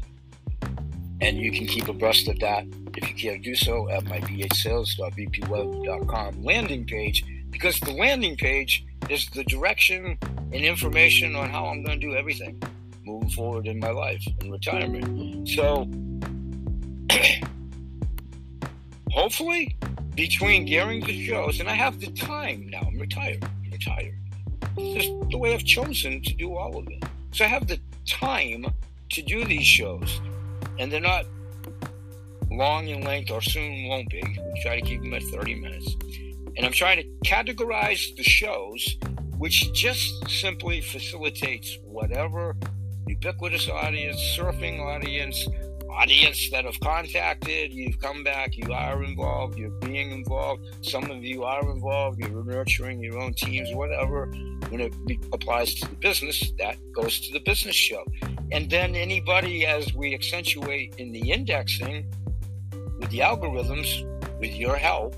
And 1.21 1.37
you 1.37 1.51
can 1.51 1.67
keep 1.67 1.87
abreast 1.87 2.27
of 2.27 2.39
that 2.39 2.65
if 2.97 3.09
you 3.09 3.15
care 3.15 3.33
to 3.33 3.39
do 3.39 3.55
so 3.55 3.89
at 3.89 4.05
my 4.05 4.19
bhsales.bpweb.com 4.21 6.43
landing 6.43 6.85
page 6.85 7.25
because 7.51 7.79
the 7.79 7.93
landing 7.93 8.35
page 8.35 8.85
is 9.09 9.27
the 9.29 9.43
direction 9.45 10.17
and 10.21 10.53
information 10.53 11.35
on 11.35 11.49
how 11.49 11.65
I'm 11.65 11.83
going 11.83 11.99
to 11.99 12.07
do 12.07 12.15
everything 12.15 12.61
moving 13.05 13.29
forward 13.29 13.67
in 13.67 13.79
my 13.79 13.91
life 13.91 14.25
in 14.41 14.51
retirement. 14.51 15.49
So, 15.49 15.87
hopefully, 19.11 19.77
between 20.15 20.65
gearing 20.65 21.01
the 21.01 21.25
shows, 21.25 21.59
and 21.59 21.69
I 21.69 21.73
have 21.73 21.99
the 21.99 22.11
time 22.11 22.69
now, 22.69 22.87
I'm 22.87 22.99
retired. 22.99 23.43
I'm 23.43 23.71
retired. 23.71 24.15
This 24.75 25.05
is 25.05 25.29
the 25.29 25.37
way 25.37 25.53
I've 25.53 25.65
chosen 25.65 26.21
to 26.23 26.33
do 26.33 26.55
all 26.55 26.77
of 26.77 26.87
it. 26.87 27.03
So, 27.31 27.45
I 27.45 27.47
have 27.47 27.67
the 27.67 27.79
time 28.05 28.65
to 29.09 29.21
do 29.21 29.45
these 29.45 29.65
shows, 29.65 30.21
and 30.79 30.91
they're 30.91 31.01
not 31.01 31.25
long 32.57 32.87
in 32.87 33.01
length 33.03 33.31
or 33.31 33.41
soon 33.41 33.87
won't 33.87 34.09
be. 34.09 34.21
We 34.21 34.61
try 34.61 34.79
to 34.79 34.85
keep 34.85 35.01
them 35.01 35.13
at 35.13 35.23
30 35.23 35.55
minutes. 35.55 35.95
And 36.55 36.65
I'm 36.65 36.71
trying 36.71 36.97
to 36.97 37.27
categorize 37.27 38.15
the 38.15 38.23
shows, 38.23 38.97
which 39.37 39.73
just 39.73 40.29
simply 40.29 40.81
facilitates 40.81 41.77
whatever 41.83 42.55
ubiquitous 43.07 43.69
audience, 43.69 44.19
surfing 44.37 44.79
audience, 44.79 45.47
audience 45.89 46.49
that 46.49 46.65
have 46.65 46.79
contacted, 46.79 47.71
you've 47.71 47.99
come 47.99 48.23
back, 48.23 48.57
you 48.57 48.71
are 48.73 49.03
involved, 49.03 49.57
you're 49.57 49.69
being 49.81 50.11
involved. 50.11 50.65
Some 50.81 51.09
of 51.11 51.23
you 51.23 51.43
are 51.43 51.69
involved, 51.69 52.19
you're 52.19 52.43
nurturing 52.43 53.01
your 53.01 53.19
own 53.19 53.33
teams, 53.33 53.73
whatever. 53.73 54.27
When 54.69 54.81
it 54.81 54.93
applies 55.31 55.75
to 55.75 55.89
the 55.89 55.95
business, 55.95 56.51
that 56.57 56.77
goes 56.93 57.19
to 57.21 57.33
the 57.33 57.39
business 57.39 57.75
show. 57.75 58.03
And 58.51 58.69
then 58.69 58.95
anybody, 58.95 59.65
as 59.65 59.93
we 59.93 60.13
accentuate 60.13 60.95
in 60.97 61.11
the 61.11 61.31
indexing 61.31 62.05
with 63.03 63.11
the 63.11 63.19
algorithms, 63.19 64.03
with 64.39 64.55
your 64.55 64.77
help, 64.77 65.15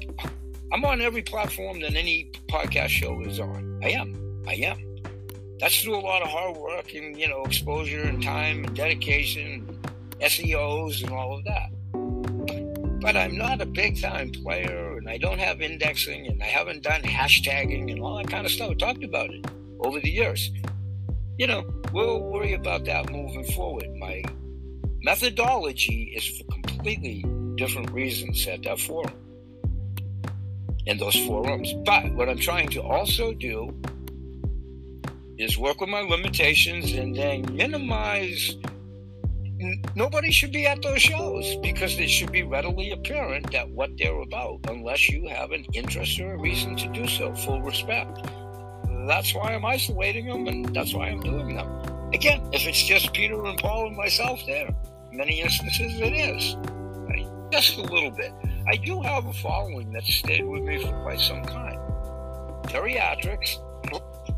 I'm 0.73 0.83
on 0.83 1.01
every 1.01 1.21
platform 1.21 1.79
that 1.81 1.95
any 1.95 2.31
podcast 2.49 2.89
show 2.89 3.21
is 3.21 3.39
on. 3.39 3.79
I 3.83 3.91
am. 3.91 4.43
I 4.47 4.55
am 4.55 4.95
that's 5.59 5.81
through 5.81 5.95
a 5.95 6.01
lot 6.01 6.21
of 6.21 6.27
hard 6.27 6.57
work 6.57 6.93
and 6.93 7.17
you 7.17 7.27
know 7.27 7.43
exposure 7.43 8.01
and 8.01 8.21
time 8.21 8.65
and 8.65 8.75
dedication, 8.75 9.79
SEOs 10.19 11.03
and 11.03 11.11
all 11.11 11.37
of 11.37 11.43
that. 11.45 11.69
But 13.01 13.15
I'm 13.15 13.37
not 13.37 13.61
a 13.61 13.65
big 13.65 14.01
time 14.01 14.31
player, 14.31 14.97
and 14.97 15.07
I 15.07 15.17
don't 15.17 15.39
have 15.39 15.61
indexing, 15.61 16.27
and 16.27 16.41
I 16.41 16.47
haven't 16.47 16.83
done 16.83 17.01
hashtagging 17.03 17.91
and 17.91 18.01
all 18.01 18.17
that 18.17 18.27
kind 18.27 18.45
of 18.45 18.51
stuff. 18.51 18.71
I 18.71 18.73
talked 18.73 19.03
about 19.03 19.29
it 19.29 19.45
over 19.79 19.99
the 19.99 20.09
years. 20.09 20.51
You 21.37 21.47
know, 21.47 21.63
we'll 21.93 22.21
worry 22.23 22.53
about 22.53 22.85
that 22.85 23.11
moving 23.11 23.43
forward. 23.53 23.87
My 23.97 24.23
methodology 25.01 26.13
is 26.15 26.41
completely 26.51 27.23
different 27.55 27.91
reasons 27.91 28.47
at 28.47 28.63
that 28.63 28.79
forum 28.79 29.13
in 30.85 30.97
those 30.97 31.15
forums. 31.25 31.73
But 31.85 32.13
what 32.13 32.29
I'm 32.29 32.37
trying 32.37 32.69
to 32.69 32.81
also 32.81 33.33
do 33.33 33.73
is 35.37 35.57
work 35.57 35.81
with 35.81 35.89
my 35.89 36.01
limitations 36.01 36.93
and 36.93 37.15
then 37.15 37.45
minimize. 37.55 38.55
Nobody 39.95 40.31
should 40.31 40.51
be 40.51 40.65
at 40.67 40.81
those 40.81 41.01
shows 41.01 41.55
because 41.57 41.97
it 41.99 42.09
should 42.09 42.31
be 42.31 42.43
readily 42.43 42.91
apparent 42.91 43.51
that 43.51 43.69
what 43.69 43.89
they're 43.97 44.21
about, 44.21 44.59
unless 44.69 45.09
you 45.09 45.27
have 45.27 45.51
an 45.51 45.65
interest 45.73 46.19
or 46.19 46.33
a 46.33 46.37
reason 46.37 46.75
to 46.75 46.87
do 46.89 47.07
so. 47.07 47.33
Full 47.35 47.61
respect. 47.61 48.27
That's 49.07 49.33
why 49.33 49.53
I'm 49.53 49.65
isolating 49.65 50.27
them, 50.27 50.47
and 50.47 50.75
that's 50.75 50.93
why 50.93 51.07
I'm 51.07 51.21
doing 51.21 51.55
them. 51.55 51.67
Again, 52.13 52.41
if 52.53 52.65
it's 52.67 52.83
just 52.83 53.13
Peter 53.13 53.45
and 53.45 53.57
Paul 53.59 53.87
and 53.87 53.97
myself 53.97 54.41
there, 54.45 54.69
many 55.11 55.41
instances 55.41 55.99
it 55.99 56.13
is. 56.13 56.55
Just 57.51 57.77
a 57.77 57.81
little 57.81 58.11
bit. 58.11 58.33
I 58.67 58.75
do 58.75 59.01
have 59.01 59.25
a 59.25 59.33
following 59.33 59.91
that 59.93 60.03
stayed 60.03 60.45
with 60.45 60.63
me 60.63 60.81
for 60.81 60.91
quite 61.03 61.19
some 61.19 61.43
time. 61.43 61.79
Geriatrics, 62.63 63.57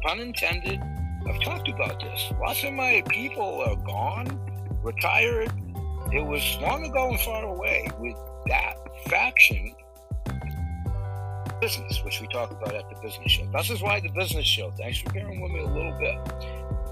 pun 0.02 0.20
intended. 0.20 0.80
I've 1.28 1.42
talked 1.42 1.70
about 1.70 2.00
this. 2.00 2.32
Lots 2.40 2.64
of 2.64 2.74
my 2.74 3.04
people 3.10 3.64
are 3.66 3.76
gone, 3.78 4.40
retired. 4.84 5.52
It 6.14 6.26
was 6.26 6.58
long 6.62 6.86
ago 6.86 7.10
and 7.10 7.20
far 7.22 7.44
away 7.44 7.88
with 8.00 8.16
that 8.48 8.76
faction 9.08 9.76
business, 11.60 12.04
which 12.04 12.22
we 12.22 12.28
talk 12.28 12.52
about 12.52 12.76
at 12.76 12.90
the 12.90 12.96
business 13.02 13.32
show. 13.32 13.50
This 13.52 13.70
is 13.70 13.82
why 13.82 14.00
the 14.00 14.10
business 14.10 14.46
show. 14.46 14.72
Thanks 14.72 15.00
for 15.00 15.12
bearing 15.12 15.42
with 15.42 15.52
me 15.52 15.60
a 15.60 15.68
little 15.68 15.98
bit. 16.00 16.18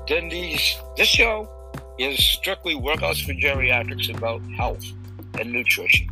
Then 0.08 0.30
these 0.30 0.78
this 0.98 1.08
show 1.08 1.50
is 1.98 2.18
strictly 2.24 2.76
workouts 2.76 3.26
for 3.26 3.34
geriatrics 3.34 4.16
about 4.16 4.42
health 4.58 4.84
and 5.40 5.52
nutrition. 5.52 6.10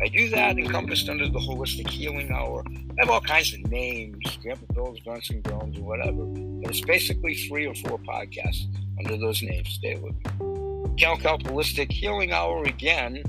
I 0.00 0.08
do 0.08 0.28
that 0.30 0.58
encompassed 0.58 1.08
under 1.08 1.26
the 1.28 1.38
holistic 1.38 1.88
healing 1.88 2.30
hour. 2.30 2.62
I 2.68 2.94
have 3.00 3.10
all 3.10 3.20
kinds 3.20 3.54
of 3.54 3.60
names, 3.70 4.38
Grandpa 4.42 4.72
Bill's, 4.74 5.00
Grunts 5.00 5.30
and 5.30 5.42
Groans, 5.42 5.78
or 5.78 5.82
whatever. 5.82 6.24
But 6.24 6.70
it's 6.70 6.82
basically 6.82 7.34
three 7.34 7.66
or 7.66 7.74
four 7.74 7.98
podcasts 7.98 8.66
under 8.98 9.16
those 9.16 9.42
names. 9.42 9.70
Stay 9.70 9.94
with 9.96 10.14
me. 10.14 10.96
Cal 10.98 11.16
Cal 11.16 11.38
Holistic 11.38 11.90
Healing 11.90 12.32
Hour 12.32 12.64
again 12.64 13.22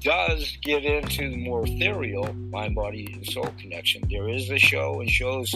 does 0.00 0.56
get 0.62 0.84
into 0.84 1.30
the 1.30 1.36
more 1.36 1.66
ethereal 1.66 2.32
mind, 2.34 2.74
body, 2.74 3.10
and 3.12 3.26
soul 3.26 3.48
connection. 3.58 4.02
There 4.10 4.28
is 4.28 4.50
a 4.50 4.58
show 4.58 5.00
and 5.00 5.10
shows 5.10 5.50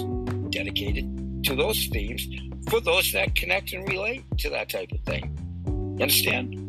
dedicated 0.50 1.44
to 1.44 1.54
those 1.54 1.86
themes 1.86 2.26
for 2.68 2.80
those 2.80 3.12
that 3.12 3.34
connect 3.34 3.72
and 3.72 3.88
relate 3.88 4.24
to 4.38 4.50
that 4.50 4.68
type 4.68 4.90
of 4.92 5.00
thing. 5.00 5.36
You 5.66 6.02
understand? 6.02 6.67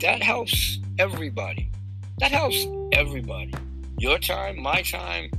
That 0.00 0.22
helps 0.22 0.78
everybody. 0.98 1.70
That 2.18 2.32
helps 2.32 2.66
everybody. 2.92 3.52
Your 3.98 4.18
time, 4.18 4.60
my 4.60 4.82
time. 4.82 5.30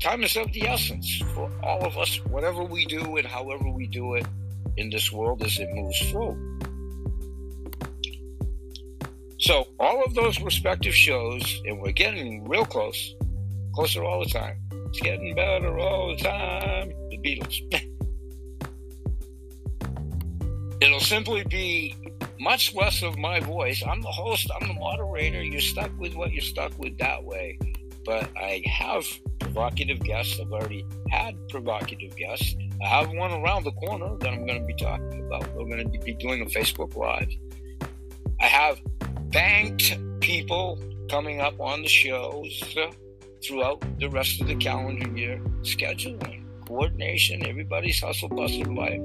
Time 0.00 0.22
is 0.22 0.36
of 0.36 0.52
the 0.52 0.68
essence 0.68 1.22
for 1.34 1.50
all 1.62 1.84
of 1.84 1.98
us, 1.98 2.20
whatever 2.26 2.62
we 2.62 2.86
do 2.86 3.16
and 3.16 3.26
however 3.26 3.68
we 3.68 3.86
do 3.86 4.14
it 4.14 4.26
in 4.76 4.90
this 4.90 5.12
world 5.12 5.42
as 5.42 5.58
it 5.58 5.68
moves 5.72 5.98
forward. 6.10 6.38
So, 9.38 9.66
all 9.80 10.04
of 10.04 10.14
those 10.14 10.40
respective 10.40 10.94
shows, 10.94 11.62
and 11.66 11.80
we're 11.80 11.92
getting 11.92 12.48
real 12.48 12.64
close, 12.64 13.14
closer 13.74 14.04
all 14.04 14.22
the 14.22 14.30
time. 14.30 14.56
It's 14.88 15.00
getting 15.00 15.34
better 15.34 15.78
all 15.78 16.16
the 16.16 16.22
time. 16.22 16.92
The 17.10 17.18
Beatles. 17.18 17.60
It'll 20.80 21.00
simply 21.00 21.44
be 21.44 21.96
much 22.42 22.74
less 22.74 23.02
of 23.02 23.16
my 23.16 23.38
voice. 23.38 23.82
I'm 23.86 24.02
the 24.02 24.08
host, 24.08 24.50
I'm 24.60 24.66
the 24.66 24.74
moderator. 24.74 25.42
You're 25.42 25.60
stuck 25.60 25.96
with 25.98 26.14
what 26.14 26.32
you're 26.32 26.42
stuck 26.42 26.76
with 26.76 26.98
that 26.98 27.22
way. 27.22 27.56
But 28.04 28.28
I 28.36 28.62
have 28.66 29.06
provocative 29.38 30.00
guests. 30.00 30.40
I've 30.40 30.50
already 30.50 30.84
had 31.10 31.36
provocative 31.50 32.16
guests. 32.16 32.56
I 32.82 32.88
have 32.88 33.10
one 33.12 33.30
around 33.30 33.62
the 33.62 33.70
corner 33.72 34.16
that 34.18 34.28
I'm 34.28 34.44
going 34.44 34.60
to 34.60 34.66
be 34.66 34.74
talking 34.74 35.24
about. 35.24 35.54
We're 35.54 35.66
going 35.66 35.88
to 35.90 35.98
be 36.00 36.14
doing 36.14 36.42
a 36.42 36.46
Facebook 36.46 36.96
Live. 36.96 37.30
I 38.40 38.46
have 38.46 38.80
banked 39.30 39.96
people 40.20 40.80
coming 41.08 41.40
up 41.40 41.60
on 41.60 41.82
the 41.82 41.88
shows 41.88 42.60
throughout 43.44 43.84
the 44.00 44.10
rest 44.10 44.40
of 44.40 44.48
the 44.48 44.56
calendar 44.56 45.08
year. 45.16 45.40
Scheduling, 45.60 46.44
coordination, 46.66 47.46
everybody's 47.46 48.00
hustle 48.00 48.30
bustle 48.30 48.74
life. 48.74 49.00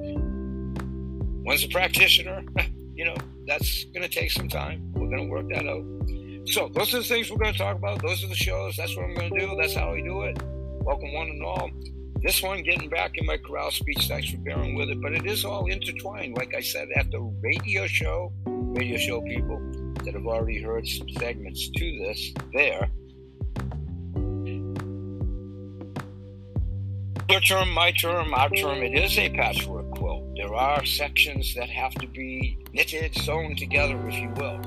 One's 1.46 1.64
a 1.64 1.68
practitioner. 1.68 2.44
you 2.98 3.06
know, 3.06 3.16
that's 3.46 3.84
going 3.86 4.02
to 4.02 4.10
take 4.10 4.32
some 4.32 4.50
time. 4.50 4.92
We're 4.94 5.08
going 5.08 5.26
to 5.26 5.30
work 5.30 5.48
that 5.50 5.68
out. 5.68 5.86
So 6.50 6.68
those 6.70 6.94
are 6.96 6.98
the 6.98 7.04
things 7.04 7.30
we're 7.30 7.38
going 7.38 7.54
to 7.54 7.60
talk 7.60 7.78
about. 7.78 8.02
Those 8.02 8.24
are 8.24 8.28
the 8.28 8.36
shows. 8.36 8.76
That's 8.76 8.96
what 8.98 9.06
I'm 9.06 9.14
going 9.14 9.32
to 9.32 9.40
do. 9.40 9.56
That's 9.62 9.76
how 9.76 9.94
we 9.94 10.02
do 10.02 10.24
it. 10.24 10.42
Welcome 10.82 11.14
one 11.14 11.28
and 11.28 11.44
all. 11.44 11.70
This 12.24 12.42
one 12.42 12.64
getting 12.64 12.90
back 12.90 13.12
in 13.16 13.28
my 13.28 13.38
corral 13.38 13.70
speech. 13.70 14.08
Thanks 14.08 14.32
for 14.32 14.38
bearing 14.38 14.74
with 14.74 14.90
it. 14.90 15.00
But 15.00 15.14
it 15.14 15.28
is 15.28 15.46
all 15.46 15.68
intertwined. 15.68 16.36
Like 16.36 16.56
I 16.56 16.60
said 16.60 16.88
at 16.96 17.12
the 17.12 17.20
radio 17.20 17.86
show, 17.86 18.34
radio 18.46 18.98
show 18.98 19.22
people 19.22 19.60
that 20.04 20.16
have 20.16 20.26
already 20.26 20.60
heard 20.60 20.88
some 20.88 21.08
segments 21.10 21.70
to 21.70 22.00
this 22.00 22.34
there. 22.54 22.90
Your 27.30 27.42
term, 27.42 27.72
my 27.74 27.92
term, 27.92 28.34
our 28.34 28.50
term, 28.50 28.82
it 28.82 28.98
is 28.98 29.20
a 29.20 29.30
patchwork 29.30 29.92
quilt. 29.92 30.24
There 30.38 30.56
are 30.56 30.86
sections 30.86 31.54
that 31.56 31.70
have 31.70 31.94
to 31.96 32.08
be 32.08 32.58
knitted, 32.78 33.16
sewn 33.16 33.56
together, 33.56 34.00
if 34.08 34.14
you 34.20 34.30
will. 34.38 34.62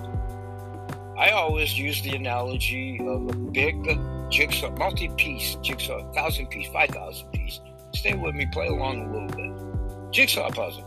I 1.16 1.30
always 1.30 1.78
use 1.78 2.02
the 2.02 2.16
analogy 2.16 2.98
of 2.98 3.28
a 3.28 3.36
big 3.36 3.76
jigsaw, 4.30 4.70
multi-piece 4.76 5.54
jigsaw, 5.62 6.12
thousand 6.12 6.48
piece, 6.48 6.68
five 6.72 6.90
thousand 6.90 7.30
piece. 7.30 7.60
Stay 7.94 8.16
with 8.16 8.34
me, 8.34 8.46
play 8.52 8.66
along 8.66 9.02
a 9.02 9.12
little 9.12 9.28
bit. 9.28 10.12
Jigsaw 10.12 10.50
puzzle. 10.50 10.84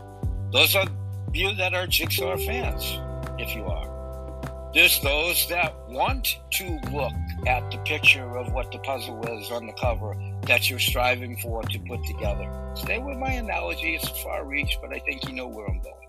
Those 0.52 0.76
are 0.76 0.84
you 1.32 1.54
that 1.54 1.72
are 1.72 1.86
jigsaw 1.86 2.36
fans, 2.36 2.98
if 3.38 3.56
you 3.56 3.64
are. 3.64 3.90
There's 4.74 5.00
those 5.00 5.48
that 5.48 5.72
want 5.88 6.40
to 6.50 6.78
look 6.92 7.12
at 7.46 7.70
the 7.70 7.78
picture 7.86 8.36
of 8.36 8.52
what 8.52 8.70
the 8.70 8.80
puzzle 8.80 9.24
is 9.38 9.50
on 9.50 9.66
the 9.66 9.72
cover 9.80 10.14
that 10.42 10.68
you're 10.68 10.78
striving 10.78 11.38
for 11.38 11.62
to 11.62 11.78
put 11.78 12.04
together. 12.04 12.72
Stay 12.74 12.98
with 12.98 13.16
my 13.16 13.32
analogy, 13.32 13.94
it's 13.94 14.08
far 14.22 14.44
reach, 14.44 14.76
but 14.82 14.92
I 14.92 14.98
think 14.98 15.26
you 15.26 15.34
know 15.34 15.46
where 15.46 15.66
I'm 15.66 15.80
going. 15.80 16.03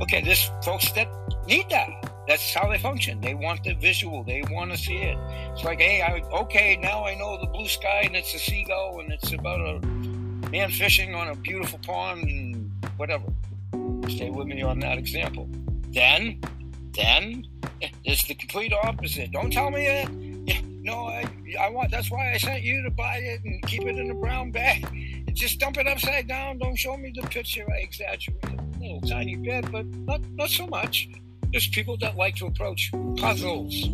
Okay, 0.00 0.22
there's 0.22 0.50
folks 0.62 0.90
that 0.92 1.08
need 1.46 1.68
that. 1.70 1.88
That's 2.26 2.54
how 2.54 2.68
they 2.68 2.78
function. 2.78 3.20
They 3.20 3.34
want 3.34 3.64
the 3.64 3.74
visual. 3.74 4.24
They 4.24 4.42
want 4.50 4.70
to 4.72 4.78
see 4.78 4.96
it. 4.96 5.16
It's 5.52 5.62
like, 5.62 5.78
hey, 5.80 6.02
I, 6.02 6.20
okay, 6.40 6.76
now 6.76 7.04
I 7.04 7.14
know 7.14 7.38
the 7.40 7.46
blue 7.46 7.68
sky 7.68 8.02
and 8.04 8.16
it's 8.16 8.34
a 8.34 8.38
seagull 8.38 9.00
and 9.00 9.12
it's 9.12 9.32
about 9.32 9.60
a 9.60 9.86
man 10.50 10.70
fishing 10.70 11.14
on 11.14 11.28
a 11.28 11.34
beautiful 11.36 11.78
pond 11.80 12.22
and 12.28 12.72
whatever. 12.96 13.26
Stay 14.08 14.30
with 14.30 14.46
me 14.46 14.62
on 14.62 14.80
that 14.80 14.98
example. 14.98 15.48
Then, 15.90 16.40
then 16.92 17.46
eh, 17.82 17.90
it's 18.04 18.24
the 18.24 18.34
complete 18.34 18.72
opposite. 18.72 19.30
Don't 19.32 19.52
tell 19.52 19.70
me. 19.70 19.84
Yeah, 19.84 20.08
no, 20.82 21.06
I, 21.06 21.24
I 21.60 21.70
want. 21.70 21.90
That's 21.90 22.10
why 22.10 22.32
I 22.32 22.38
sent 22.38 22.62
you 22.62 22.82
to 22.82 22.90
buy 22.90 23.16
it 23.16 23.42
and 23.44 23.62
keep 23.62 23.82
it 23.82 23.98
in 23.98 24.10
a 24.10 24.14
brown 24.14 24.50
bag. 24.50 24.86
Just 25.34 25.58
dump 25.58 25.78
it 25.78 25.86
upside 25.86 26.28
down. 26.28 26.58
Don't 26.58 26.76
show 26.76 26.96
me 26.96 27.12
the 27.14 27.26
picture. 27.28 27.64
I 27.70 27.78
exaggerate 27.78 28.44
a 28.44 28.73
little 28.94 29.08
tiny 29.08 29.36
bit, 29.36 29.70
but 29.70 29.86
not 29.86 30.20
not 30.32 30.50
so 30.50 30.66
much. 30.66 31.08
There's 31.50 31.68
people 31.68 31.96
that 31.98 32.16
like 32.16 32.36
to 32.36 32.46
approach 32.46 32.90
puzzles. 33.16 33.88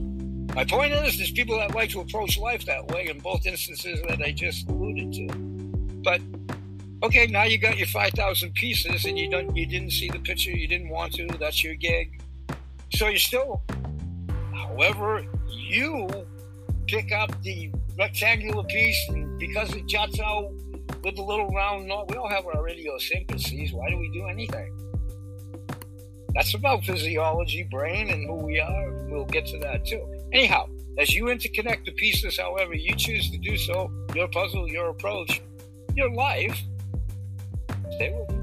My 0.55 0.65
point 0.65 0.93
is, 0.93 1.17
there's 1.17 1.31
people 1.31 1.57
that 1.59 1.75
like 1.75 1.91
to 1.91 2.01
approach 2.01 2.39
life 2.39 2.65
that 2.67 2.89
way 2.89 3.09
in 3.09 3.19
both 3.21 3.47
instances 3.47 4.01
that 4.09 4.21
I 4.21 4.33
just 4.33 4.69
alluded 4.69 5.13
to. 5.13 5.27
But 6.03 6.21
okay, 7.03 7.27
now 7.27 7.45
you 7.45 7.59
got 7.59 7.77
your 7.77 7.87
five 7.87 8.13
thousand 8.13 8.55
pieces, 8.55 9.05
and 9.05 9.19
you 9.19 9.31
don't, 9.31 9.55
you 9.55 9.67
didn't 9.67 9.91
see 9.91 10.09
the 10.09 10.19
picture, 10.19 10.51
you 10.51 10.67
didn't 10.67 10.89
want 10.89 11.13
to. 11.15 11.27
That's 11.39 11.63
your 11.63 11.75
gig. 11.75 12.21
So 12.95 13.09
you 13.09 13.19
still, 13.19 13.63
however, 14.53 15.25
you 15.49 16.09
pick 16.89 17.13
up 17.13 17.31
the 17.43 17.71
rectangular 17.99 18.65
piece, 18.65 19.09
and 19.09 19.39
because 19.39 19.73
it 19.75 19.87
juts 19.87 20.19
out 20.19 20.51
with 21.05 21.17
the 21.17 21.23
little 21.23 21.49
round 21.51 21.87
knot, 21.87 22.11
we 22.11 22.17
all 22.17 22.29
have 22.29 22.47
our 22.47 22.69
idiosyncrasies. 22.69 23.73
Why 23.73 23.91
do 23.91 23.99
we 23.99 24.11
do 24.13 24.27
anything? 24.27 24.80
That's 26.35 26.55
about 26.55 26.85
physiology, 26.85 27.65
brain, 27.65 28.11
and 28.11 28.27
who 28.27 28.35
we 28.35 28.61
are. 28.61 28.93
We'll 29.09 29.25
get 29.25 29.47
to 29.47 29.59
that 29.59 29.85
too. 29.85 30.07
Anyhow, 30.33 30.69
as 30.99 31.15
you 31.15 31.25
interconnect 31.25 31.85
the 31.85 31.93
pieces, 31.93 32.39
however 32.39 32.75
you 32.75 32.95
choose 32.95 33.31
to 33.31 33.39
do 33.39 33.57
so, 33.57 33.91
your 34.15 34.29
puzzle, 34.29 34.69
your 34.69 34.91
approach, 34.91 35.43
your 35.97 36.11
life, 36.13 36.61
stay 37.93 38.13
with. 38.13 38.41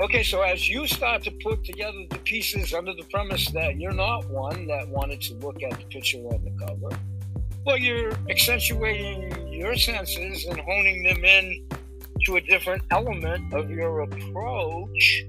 Okay, 0.00 0.22
so 0.22 0.40
as 0.40 0.68
you 0.68 0.86
start 0.86 1.22
to 1.24 1.30
put 1.42 1.64
together 1.64 1.98
the 2.08 2.18
pieces 2.18 2.72
under 2.72 2.94
the 2.94 3.04
premise 3.04 3.50
that 3.50 3.76
you're 3.76 3.92
not 3.92 4.28
one 4.30 4.66
that 4.66 4.88
wanted 4.88 5.20
to 5.20 5.34
look 5.34 5.62
at 5.62 5.78
the 5.78 5.84
picture 5.86 6.18
on 6.18 6.42
the 6.44 6.66
cover, 6.66 6.98
well, 7.66 7.76
you're 7.76 8.12
accentuating 8.30 9.52
your 9.52 9.76
senses 9.76 10.46
and 10.46 10.58
honing 10.60 11.02
them 11.04 11.24
in 11.24 11.68
to 12.24 12.36
a 12.36 12.40
different 12.40 12.82
element 12.90 13.52
of 13.52 13.70
your 13.70 14.00
approach 14.00 15.26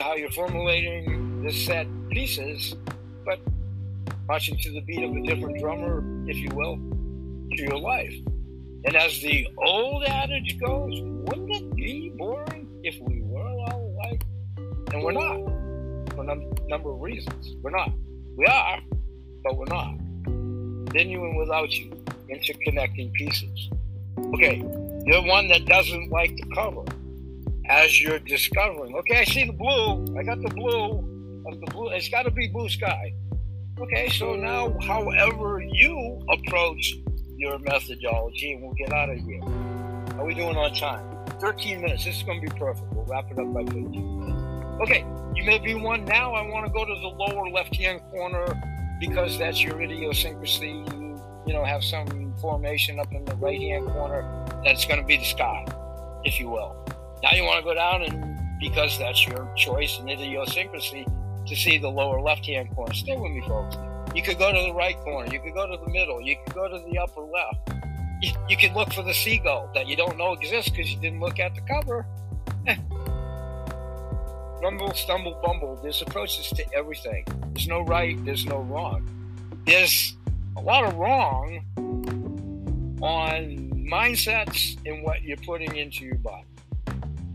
how 0.00 0.14
you're 0.14 0.30
formulating 0.30 1.42
the 1.42 1.52
set 1.52 1.86
pieces, 2.10 2.74
but 3.24 3.40
marching 4.26 4.56
to 4.58 4.72
the 4.72 4.80
beat 4.82 5.02
of 5.02 5.14
a 5.14 5.22
different 5.22 5.58
drummer, 5.58 6.02
if 6.28 6.36
you 6.36 6.50
will, 6.54 6.76
to 7.56 7.62
your 7.62 7.78
life. 7.78 8.14
And 8.84 8.94
as 8.94 9.20
the 9.20 9.48
old 9.58 10.04
adage 10.04 10.58
goes, 10.60 11.00
wouldn't 11.02 11.50
it 11.50 11.74
be 11.74 12.12
boring 12.16 12.68
if 12.84 12.96
we 13.00 13.22
were 13.22 13.40
all 13.40 14.00
alike? 14.04 14.22
And 14.92 15.02
we're 15.02 15.12
not, 15.12 15.36
for 16.14 16.22
a 16.22 16.68
number 16.68 16.92
of 16.92 17.00
reasons. 17.00 17.56
We're 17.60 17.70
not. 17.70 17.90
We 18.36 18.46
are, 18.46 18.80
but 19.42 19.56
we're 19.56 19.66
not. 19.66 19.98
Then 20.92 21.10
you 21.10 21.24
and 21.24 21.36
without 21.38 21.70
you, 21.72 21.90
interconnecting 22.30 23.12
pieces. 23.14 23.70
Okay, 24.34 24.58
you're 25.06 25.26
one 25.26 25.48
that 25.48 25.66
doesn't 25.66 26.10
like 26.10 26.36
the 26.36 26.54
cover 26.54 26.84
as 27.68 28.00
you're 28.00 28.18
discovering. 28.18 28.94
Okay, 28.96 29.18
I 29.18 29.24
see 29.24 29.44
the 29.44 29.52
blue. 29.52 30.16
I 30.18 30.22
got 30.22 30.40
the 30.40 30.48
blue 30.54 31.42
of 31.46 31.60
the 31.60 31.66
blue. 31.70 31.88
It's 31.90 32.08
got 32.08 32.22
to 32.22 32.30
be 32.30 32.48
blue 32.48 32.68
sky. 32.68 33.12
Okay, 33.78 34.08
so 34.08 34.34
now, 34.34 34.76
however 34.80 35.62
you 35.72 36.20
approach 36.30 36.94
your 37.36 37.58
methodology, 37.60 38.52
and 38.52 38.62
we'll 38.62 38.74
get 38.74 38.92
out 38.92 39.08
of 39.08 39.18
here. 39.18 39.40
How 39.40 40.22
are 40.22 40.26
we 40.26 40.34
doing 40.34 40.56
on 40.56 40.74
time? 40.74 41.04
13 41.40 41.80
minutes. 41.80 42.04
This 42.04 42.16
is 42.16 42.22
going 42.24 42.40
to 42.44 42.52
be 42.52 42.58
perfect. 42.58 42.92
We'll 42.92 43.04
wrap 43.04 43.30
it 43.30 43.38
up 43.38 43.52
by 43.54 43.64
15 43.64 44.20
minutes. 44.20 44.82
Okay, 44.82 45.04
you 45.34 45.44
may 45.44 45.58
be 45.58 45.74
one 45.74 46.04
now. 46.04 46.34
I 46.34 46.42
want 46.48 46.66
to 46.66 46.72
go 46.72 46.84
to 46.84 46.94
the 46.94 47.06
lower 47.06 47.48
left-hand 47.50 48.00
corner 48.10 48.46
because 48.98 49.38
that's 49.38 49.62
your 49.62 49.80
idiosyncrasy. 49.80 50.70
You, 50.70 51.20
you 51.46 51.52
know, 51.52 51.64
have 51.64 51.84
some 51.84 52.34
formation 52.40 52.98
up 52.98 53.12
in 53.12 53.24
the 53.24 53.36
right-hand 53.36 53.86
corner. 53.86 54.44
That's 54.64 54.84
going 54.84 55.00
to 55.00 55.06
be 55.06 55.18
the 55.18 55.24
sky, 55.24 55.64
if 56.24 56.40
you 56.40 56.48
will. 56.48 56.87
Now 57.22 57.30
you 57.32 57.42
want 57.44 57.58
to 57.58 57.64
go 57.64 57.74
down 57.74 58.02
and 58.02 58.28
because 58.60 58.98
that's 58.98 59.26
your 59.26 59.52
choice 59.56 59.98
and 59.98 60.08
idiosyncrasy 60.10 61.06
to 61.46 61.56
see 61.56 61.78
the 61.78 61.88
lower 61.88 62.20
left 62.20 62.46
hand 62.46 62.74
corner. 62.74 62.92
Stay 62.94 63.16
with 63.16 63.32
me, 63.32 63.42
folks. 63.46 63.76
You 64.14 64.22
could 64.22 64.38
go 64.38 64.52
to 64.52 64.60
the 64.60 64.72
right 64.72 64.96
corner. 64.98 65.32
You 65.32 65.40
could 65.40 65.54
go 65.54 65.66
to 65.66 65.76
the 65.84 65.90
middle. 65.90 66.20
You 66.20 66.36
could 66.44 66.54
go 66.54 66.68
to 66.68 66.78
the 66.90 66.98
upper 66.98 67.22
left. 67.22 67.70
You, 68.20 68.32
you 68.48 68.56
could 68.56 68.72
look 68.72 68.92
for 68.92 69.02
the 69.02 69.14
seagull 69.14 69.70
that 69.74 69.86
you 69.86 69.96
don't 69.96 70.16
know 70.16 70.32
exists 70.32 70.70
because 70.70 70.92
you 70.92 71.00
didn't 71.00 71.20
look 71.20 71.38
at 71.38 71.54
the 71.54 71.60
cover. 71.62 72.06
Rumble, 74.62 74.92
stumble, 74.94 75.40
bumble. 75.42 75.78
There's 75.82 76.02
approaches 76.02 76.48
to 76.50 76.64
everything. 76.74 77.24
There's 77.54 77.68
no 77.68 77.82
right. 77.82 78.22
There's 78.24 78.44
no 78.44 78.60
wrong. 78.62 79.08
There's 79.66 80.16
a 80.56 80.60
lot 80.60 80.84
of 80.84 80.96
wrong 80.96 81.64
on 83.00 83.70
mindsets 83.88 84.76
and 84.84 85.04
what 85.04 85.22
you're 85.22 85.36
putting 85.38 85.76
into 85.76 86.04
your 86.04 86.16
body 86.16 86.44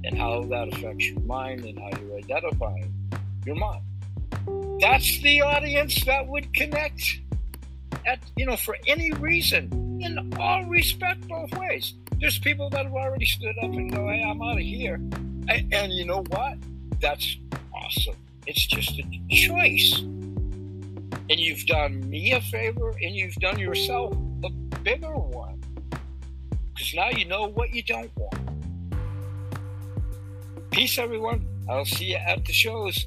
and 0.04 0.18
how 0.18 0.44
that 0.44 0.68
affects 0.74 1.08
your 1.08 1.20
mind 1.22 1.66
and 1.66 1.80
how 1.80 1.90
you're 2.02 2.18
identifying 2.18 2.94
your 3.46 3.56
mind. 3.56 3.84
That's 4.80 5.22
the 5.22 5.42
audience 5.42 6.04
that 6.06 6.28
would 6.28 6.54
connect 6.54 7.20
at 8.06 8.20
you 8.36 8.46
know 8.46 8.58
for 8.58 8.78
any 8.88 9.12
reason 9.14 9.70
in 10.02 10.34
all 10.38 10.66
respect 10.66 11.28
both 11.28 11.54
ways. 11.58 11.94
There's 12.20 12.40
people 12.40 12.70
that 12.72 12.86
have 12.86 12.94
already 12.94 13.26
stood 13.26 13.56
up 13.60 13.72
and 13.72 13.92
go, 13.92 14.08
"Hey, 14.08 14.24
I'm 14.24 14.42
out 14.42 14.58
of 14.58 14.64
here," 14.64 14.96
and, 14.96 15.74
and 15.74 15.94
you 15.94 16.06
know 16.06 16.24
what? 16.30 16.58
That's 17.00 17.38
awesome. 17.74 18.16
It's 18.46 18.66
just 18.66 19.00
a 19.00 19.04
choice, 19.30 20.00
and 20.00 21.40
you've 21.40 21.66
done 21.66 22.10
me 22.10 22.34
a 22.34 22.42
favor, 22.42 22.90
and 23.02 23.16
you've 23.16 23.36
done 23.36 23.60
yourself 23.60 24.14
a 24.44 24.50
bigger 24.84 25.16
one 25.16 25.62
because 26.74 26.94
now 26.94 27.10
you 27.10 27.26
know 27.26 27.48
what 27.48 27.74
you 27.74 27.84
don't 27.84 28.12
want. 28.18 28.43
Peace, 30.74 30.98
everyone. 30.98 31.46
I'll 31.70 31.86
see 31.86 32.06
you 32.06 32.16
at 32.16 32.44
the 32.46 32.52
shows. 32.52 33.06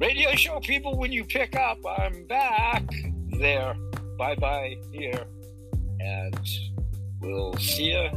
Radio 0.00 0.32
show 0.34 0.58
people, 0.58 0.98
when 0.98 1.12
you 1.12 1.24
pick 1.24 1.54
up, 1.54 1.78
I'm 1.96 2.26
back 2.26 2.82
there. 3.38 3.76
Bye 4.18 4.34
bye 4.34 4.74
here. 4.90 5.24
And 6.00 6.50
we'll 7.20 7.54
see 7.54 7.92
you 7.92 8.10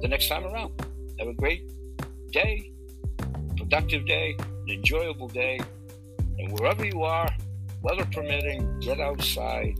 the 0.00 0.08
next 0.08 0.28
time 0.28 0.46
around. 0.46 0.72
Have 1.18 1.28
a 1.28 1.34
great 1.34 1.70
day, 2.32 2.72
productive 3.58 4.06
day, 4.06 4.34
an 4.38 4.70
enjoyable 4.70 5.28
day. 5.28 5.60
And 6.38 6.58
wherever 6.58 6.86
you 6.86 7.02
are, 7.02 7.28
weather 7.82 8.06
permitting, 8.14 8.80
get 8.80 8.98
outside. 8.98 9.76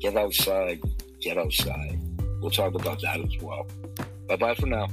Get 0.00 0.16
outside. 0.16 0.80
Get 1.20 1.36
outside. 1.36 2.00
We'll 2.40 2.50
talk 2.50 2.74
about 2.74 3.02
that 3.02 3.20
as 3.20 3.36
well. 3.42 3.66
Bye 4.26 4.36
bye 4.36 4.54
for 4.54 4.64
now. 4.64 4.88